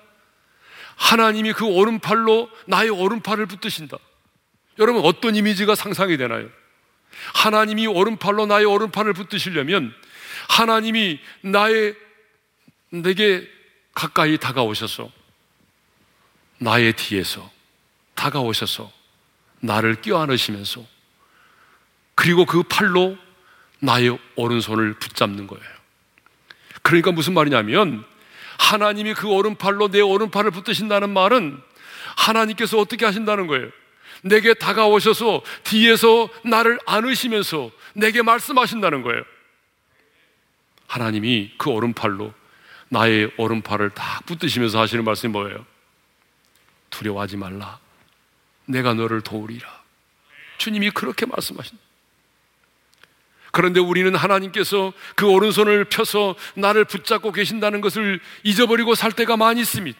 [0.95, 3.97] 하나님이 그 오른팔로 나의 오른팔을 붙드신다.
[4.79, 6.49] 여러분 어떤 이미지가 상상이 되나요?
[7.33, 9.93] 하나님이 오른팔로 나의 오른팔을 붙드시려면
[10.49, 11.95] 하나님이 나의
[12.89, 13.47] 내게
[13.93, 15.09] 가까이 다가오셔서
[16.57, 17.49] 나의 뒤에서
[18.15, 18.91] 다가오셔서
[19.61, 20.85] 나를 껴안으시면서
[22.15, 23.17] 그리고 그 팔로
[23.79, 25.80] 나의 오른손을 붙잡는 거예요.
[26.81, 28.03] 그러니까 무슨 말이냐면
[28.57, 31.61] 하나님이 그 오른팔로 내 오른팔을 붙드신다는 말은
[32.17, 33.69] 하나님께서 어떻게 하신다는 거예요.
[34.23, 39.23] 내게 다가오셔서 뒤에서 나를 안으시면서 내게 말씀하신다는 거예요.
[40.87, 42.33] 하나님이 그 오른팔로
[42.89, 45.65] 나의 오른팔을 딱 붙드시면서 하시는 말씀이 뭐예요?
[46.89, 47.79] 두려워하지 말라.
[48.65, 49.81] 내가 너를 도우리라.
[50.57, 51.90] 주님이 그렇게 말씀하신다.
[53.51, 59.97] 그런데 우리는 하나님께서 그 오른손을 펴서 나를 붙잡고 계신다는 것을 잊어버리고 살 때가 많이 있습니다.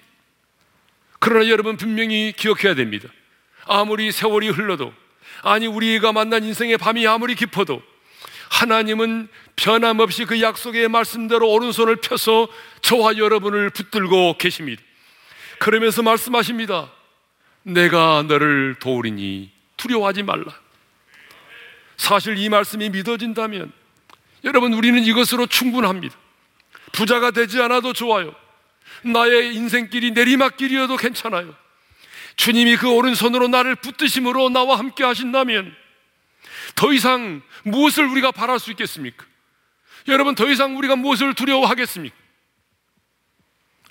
[1.20, 3.10] 그러나 여러분 분명히 기억해야 됩니다.
[3.66, 4.93] 아무리 세월이 흘러도,
[5.43, 7.82] 아니, 우리가 만난 인생의 밤이 아무리 깊어도,
[8.49, 12.47] 하나님은 변함없이 그 약속의 말씀대로 오른손을 펴서
[12.82, 14.82] 저와 여러분을 붙들고 계십니다.
[15.60, 16.91] 그러면서 말씀하십니다.
[17.64, 20.61] 내가 너를 도우리니 두려워하지 말라.
[22.02, 23.72] 사실 이 말씀이 믿어진다면
[24.43, 26.18] 여러분 우리는 이것으로 충분합니다.
[26.93, 28.34] 부자가 되지 않아도 좋아요.
[29.04, 31.56] 나의 인생길이 내리막길이어도 괜찮아요.
[32.38, 35.76] 주님이 그 오른손으로 나를 붙드심으로 나와 함께 하신다면
[36.74, 39.24] 더 이상 무엇을 우리가 바랄 수 있겠습니까?
[40.08, 42.16] 여러분 더 이상 우리가 무엇을 두려워하겠습니까?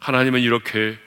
[0.01, 0.99] 하나님은 이렇게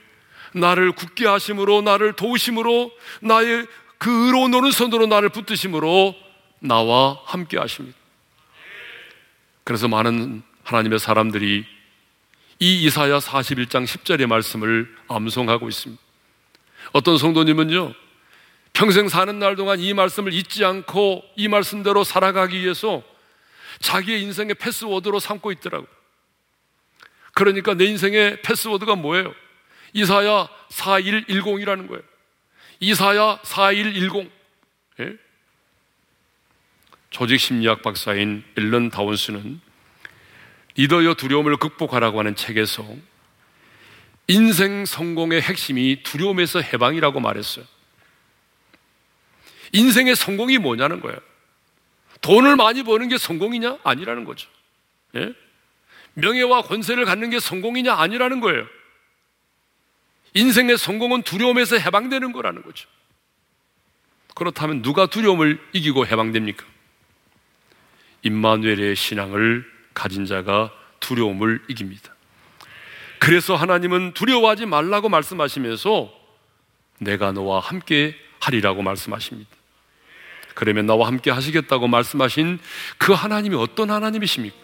[0.53, 2.93] 나를 굳게 하심으로 나를 도우심으로
[3.23, 6.22] 나의 그 의로운 오른손으로 나를 붙드심으로
[6.63, 7.97] 나와 함께 하십니다.
[9.65, 11.65] 그래서 많은 하나님의 사람들이
[12.59, 16.01] 이 이사야 41장 10절의 말씀을 암송하고 있습니다.
[16.93, 17.93] 어떤 성도님은요,
[18.71, 23.03] 평생 사는 날 동안 이 말씀을 잊지 않고 이 말씀대로 살아가기 위해서
[23.79, 25.87] 자기의 인생의 패스워드로 삼고 있더라고요.
[27.33, 29.33] 그러니까 내 인생의 패스워드가 뭐예요?
[29.91, 32.03] 이사야 4110이라는 거예요.
[32.79, 34.42] 이사야 4110 예?
[37.13, 39.61] 조직 심리학 박사인 앨런 다운스는
[40.75, 42.83] 리더여 두려움을 극복하라고 하는 책에서
[44.27, 47.65] 인생 성공의 핵심이 두려움에서 해방이라고 말했어요.
[49.73, 51.19] 인생의 성공이 뭐냐는 거예요.
[52.21, 53.77] 돈을 많이 버는 게 성공이냐?
[53.83, 54.49] 아니라는 거죠.
[55.15, 55.33] 예?
[56.15, 57.93] 명예와 권세를 갖는 게 성공이냐?
[57.93, 58.65] 아니라는 거예요.
[60.33, 62.89] 인생의 성공은 두려움에서 해방되는 거라는 거죠.
[64.33, 66.72] 그렇다면 누가 두려움을 이기고 해방됩니까?
[68.23, 72.13] 임마누엘의 신앙을 가진 자가 두려움을 이깁니다.
[73.19, 76.11] 그래서 하나님은 두려워하지 말라고 말씀하시면서
[76.99, 79.49] 내가 너와 함께 하리라고 말씀하십니다.
[80.55, 82.59] 그러면 나와 함께 하시겠다고 말씀하신
[82.97, 84.55] 그 하나님이 어떤 하나님이십니까?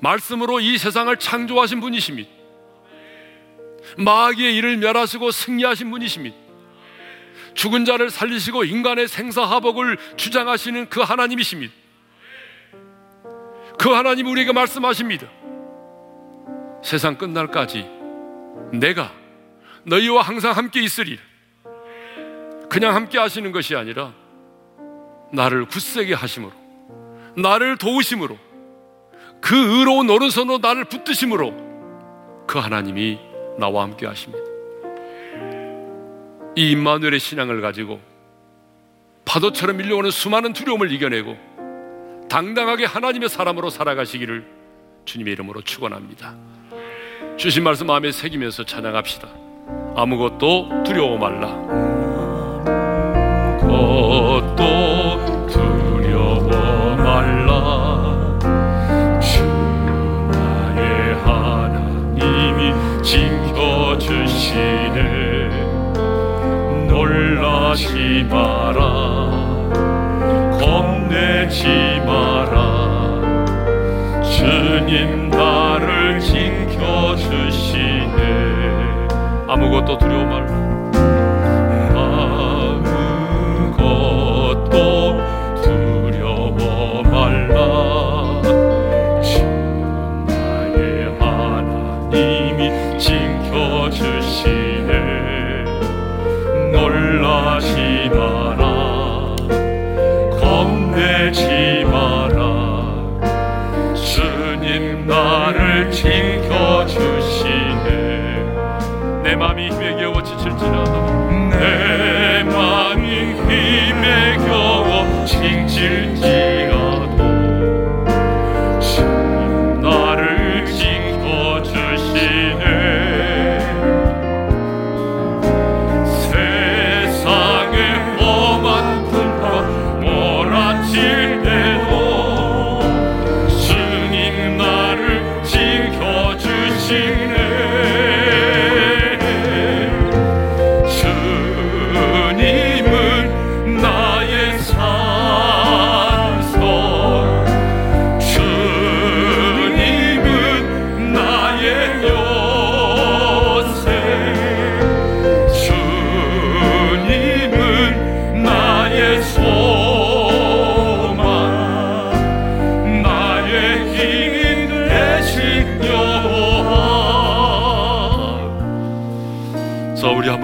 [0.00, 2.28] 말씀으로 이 세상을 창조하신 분이십니다.
[3.98, 6.36] 마귀의 일을 멸하시고 승리하신 분이십니다.
[7.54, 11.81] 죽은 자를 살리시고 인간의 생사화복을 주장하시는 그 하나님이십니다.
[13.82, 15.26] 그 하나님 우리에게 말씀하십니다.
[16.84, 17.84] 세상 끝날까지
[18.72, 19.12] 내가
[19.82, 21.20] 너희와 항상 함께 있으리라.
[22.70, 24.12] 그냥 함께 하시는 것이 아니라
[25.32, 26.52] 나를 굳세게 하심으로
[27.36, 28.38] 나를 도우심으로
[29.40, 33.18] 그 의로운 오른손으로 나를 붙드심으로 그 하나님이
[33.58, 34.44] 나와 함께 하십니다.
[36.54, 38.00] 이 임마누엘의 신앙을 가지고
[39.24, 41.51] 파도처럼 밀려오는 수많은 두려움을 이겨내고
[42.28, 44.46] 당당하게 하나님의 사람으로 살아가시기를
[45.04, 46.34] 주님의 이름으로 축원합니다.
[47.36, 49.28] 주신 말씀 마음에 새기면서 찬양합시다.
[49.96, 51.48] 아무것도 두려워 말라.
[54.42, 58.38] 아무것도 두려워 말라.
[59.20, 59.44] 주
[60.30, 64.32] 나의 하나님이 지켜주시네.
[66.88, 68.91] 놀라지 마라.
[72.06, 72.31] 마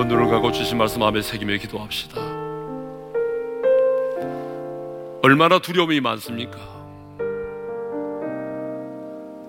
[0.08, 2.18] 눈을 감고 주신 말씀 마음에 새기며 기도합시다.
[5.22, 6.58] 얼마나 두려움이 많습니까?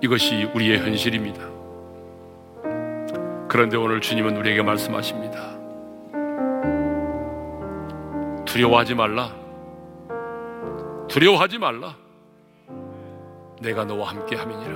[0.02, 1.48] 이것이 우리의 현실입니다.
[3.48, 5.58] 그런데 오늘 주님은 우리에게 말씀하십니다.
[8.46, 9.34] 두려워하지 말라.
[11.08, 11.96] 두려워하지 말라.
[13.62, 14.74] 내가 너와 함께 함이니라.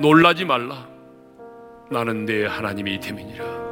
[0.00, 0.86] 놀라지 말라.
[1.90, 3.63] 나는 내 하나님이 됨이니라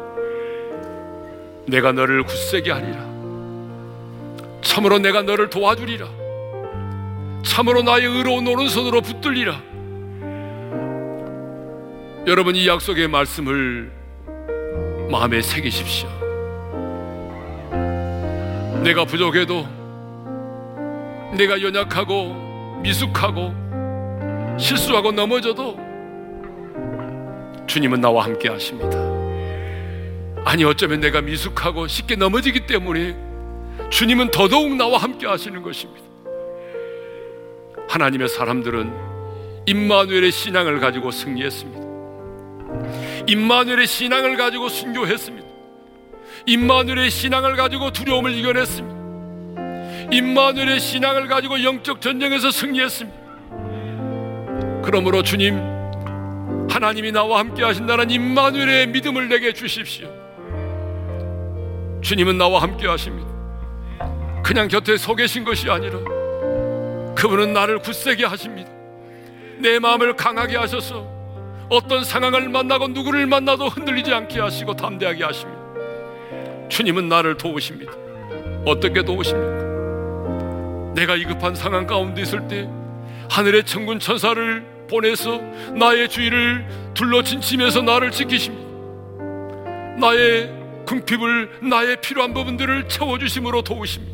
[1.66, 3.12] 내가 너를 굳세게 하리라.
[4.62, 6.06] 참으로 내가 너를 도와주리라.
[7.44, 9.60] 참으로 나의 의로운 오른손으로 붙들리라.
[12.26, 13.90] 여러분 이 약속의 말씀을
[15.10, 16.08] 마음에 새기십시오.
[18.82, 19.66] 내가 부족해도
[21.36, 23.52] 내가 연약하고 미숙하고
[24.58, 25.76] 실수하고 넘어져도
[27.66, 29.11] 주님은 나와 함께 하십니다.
[30.44, 33.16] 아니 어쩌면 내가 미숙하고 쉽게 넘어지기 때문에
[33.90, 36.02] 주님은 더더욱 나와 함께 하시는 것입니다.
[37.88, 38.92] 하나님의 사람들은
[39.66, 41.82] 임마누엘의 신앙을 가지고 승리했습니다.
[43.28, 45.46] 임마누엘의 신앙을 가지고 순교했습니다.
[46.46, 49.02] 임마누엘의 신앙을 가지고 두려움을 이겨냈습니다.
[50.10, 53.22] 임마누엘의 신앙을 가지고 영적 전쟁에서 승리했습니다.
[54.84, 55.56] 그러므로 주님
[56.68, 60.21] 하나님이 나와 함께 하신다는 임마누엘의 믿음을 내게 주십시오.
[62.02, 63.30] 주님은 나와 함께 하십니다.
[64.42, 65.98] 그냥 곁에 서 계신 것이 아니라
[67.14, 68.70] 그분은 나를 굳세게 하십니다.
[69.58, 71.06] 내 마음을 강하게 하셔서
[71.68, 75.62] 어떤 상황을 만나고 누구를 만나도 흔들리지 않게 하시고 담대하게 하십니다.
[76.68, 77.92] 주님은 나를 도우십니다.
[78.66, 80.92] 어떻게 도우십니까?
[80.94, 82.68] 내가 위급한 상황 가운데 있을 때
[83.30, 85.38] 하늘의 천군 천사를 보내서
[85.74, 88.70] 나의 주위를 둘러친침해서 나를 지키십니다.
[89.98, 94.12] 나의 궁핍을 나의 필요한 부분들을 채워주심으로 도우십니다.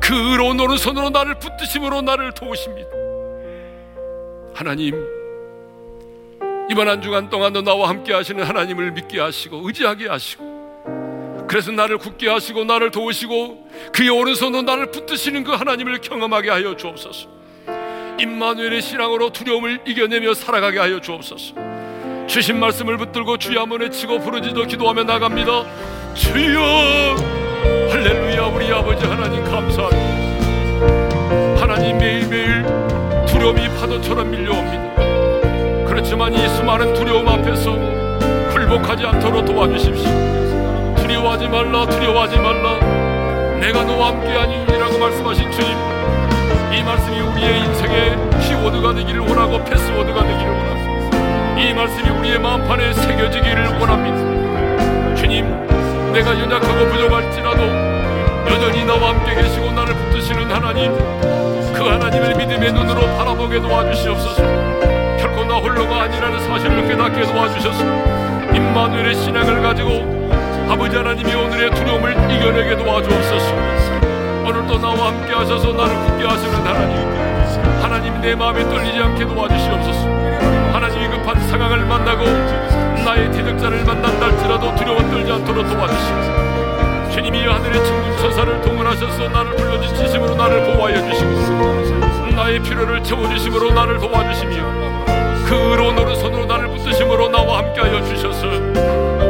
[0.00, 2.88] 그 의로운 오른손으로 나를 붙드심으로 나를 도우십니다.
[4.54, 4.94] 하나님,
[6.70, 10.52] 이번 한 주간 동안도 나와 함께 하시는 하나님을 믿게 하시고 의지하게 하시고
[11.48, 17.28] 그래서 나를 굳게 하시고 나를 도우시고 그의 오른손으로 나를 붙드시는 그 하나님을 경험하게 하여 주옵소서.
[18.18, 21.54] 임마누엘의 신앙으로 두려움을 이겨내며 살아가게 하여 주옵소서.
[22.26, 25.64] 주신 말씀을 붙들고 주여 한번 외치고 부르짖어 기도하며 나갑니다.
[26.14, 26.60] 주여
[27.90, 31.60] 할렐루야 우리 아버지 하나님 감사합니다.
[31.60, 32.64] 하나님 매일매일
[33.26, 35.84] 두려움이 파도처럼 밀려옵니다.
[35.86, 37.72] 그렇지만 이 수많은 두려움 앞에서
[38.52, 40.10] 굴복하지 않도록 도와주십시오.
[40.96, 42.78] 두려워하지 말라 두려워하지 말라
[43.58, 45.70] 내가 너와 함께하니라고 말씀하신 주님
[46.72, 50.61] 이 말씀이 우리의 인생의 키워드가 되기를 원하고 패스워드가 되기를 원합니다
[51.72, 55.14] 이 말씀이 우리의 마음판에 새겨지기를 원합니다.
[55.14, 55.46] 주님
[56.12, 57.62] 내가 연약하고 부족할지라도
[58.50, 60.92] 여전히 나와 함께 계시고 나를 붙드시는 하나님
[61.72, 64.42] 그 하나님을 믿음의 눈으로 바라보게 도와주시옵소서.
[65.18, 67.84] 결코 나 홀로가 아니라는 사실을 깨닫게 도와주셔서
[68.54, 70.28] 임마누엘의 신앙을 가지고
[70.68, 73.54] 아버지 하나님이 오늘의 두려움을 이겨내게 도와주옵소서.
[74.44, 80.61] 오늘도 나와 함께 하셔서 나를 굳게 하시는 하나님 하나님 내 마음에 떨리지 않게 도와주시옵소서
[81.22, 82.24] 급한 상황을 만나고
[83.04, 87.10] 나의 대적자를 만난다 할지라도 두려워 떨지 않도록 도와주시옵소서.
[87.10, 94.52] 주님이 하늘의 천군 천사를 동원하셔서 나를 불러주시심으로 나를 보호하여 주시고 나의 필요를 채워주심으로 나를 도와주시며
[95.46, 98.46] 그 의로운 오른손으로 나를 붙드심으로 나와 함께하여 주셔서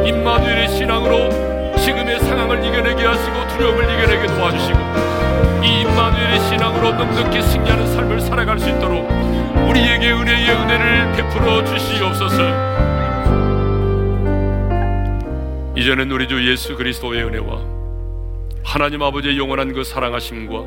[0.03, 5.12] 임마누엘의 신앙으로 지금의 상황을 이겨내게 하시고 두려움을 이겨내게 도와주시고
[5.63, 9.09] 이 임마누엘의 신앙으로 넉넉히 승리하는 삶을 살아갈 수 있도록
[9.69, 12.73] 우리에게 은혜의 은혜를 베풀어 주시옵소서.
[15.75, 17.61] 이제는 우리 주 예수 그리스도의 은혜와
[18.63, 20.63] 하나님 아버지의 영원한 그 사랑하심과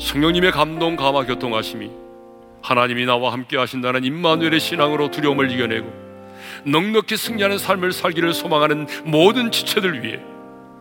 [0.00, 1.90] 성령님의 감동 감화 교통하심이
[2.62, 6.06] 하나님이 나와 함께 하신다는 임마누엘의 신앙으로 두려움을 이겨내고
[6.64, 10.20] 넉넉히 승리하는 삶을 살기를 소망하는 모든 지체들 위해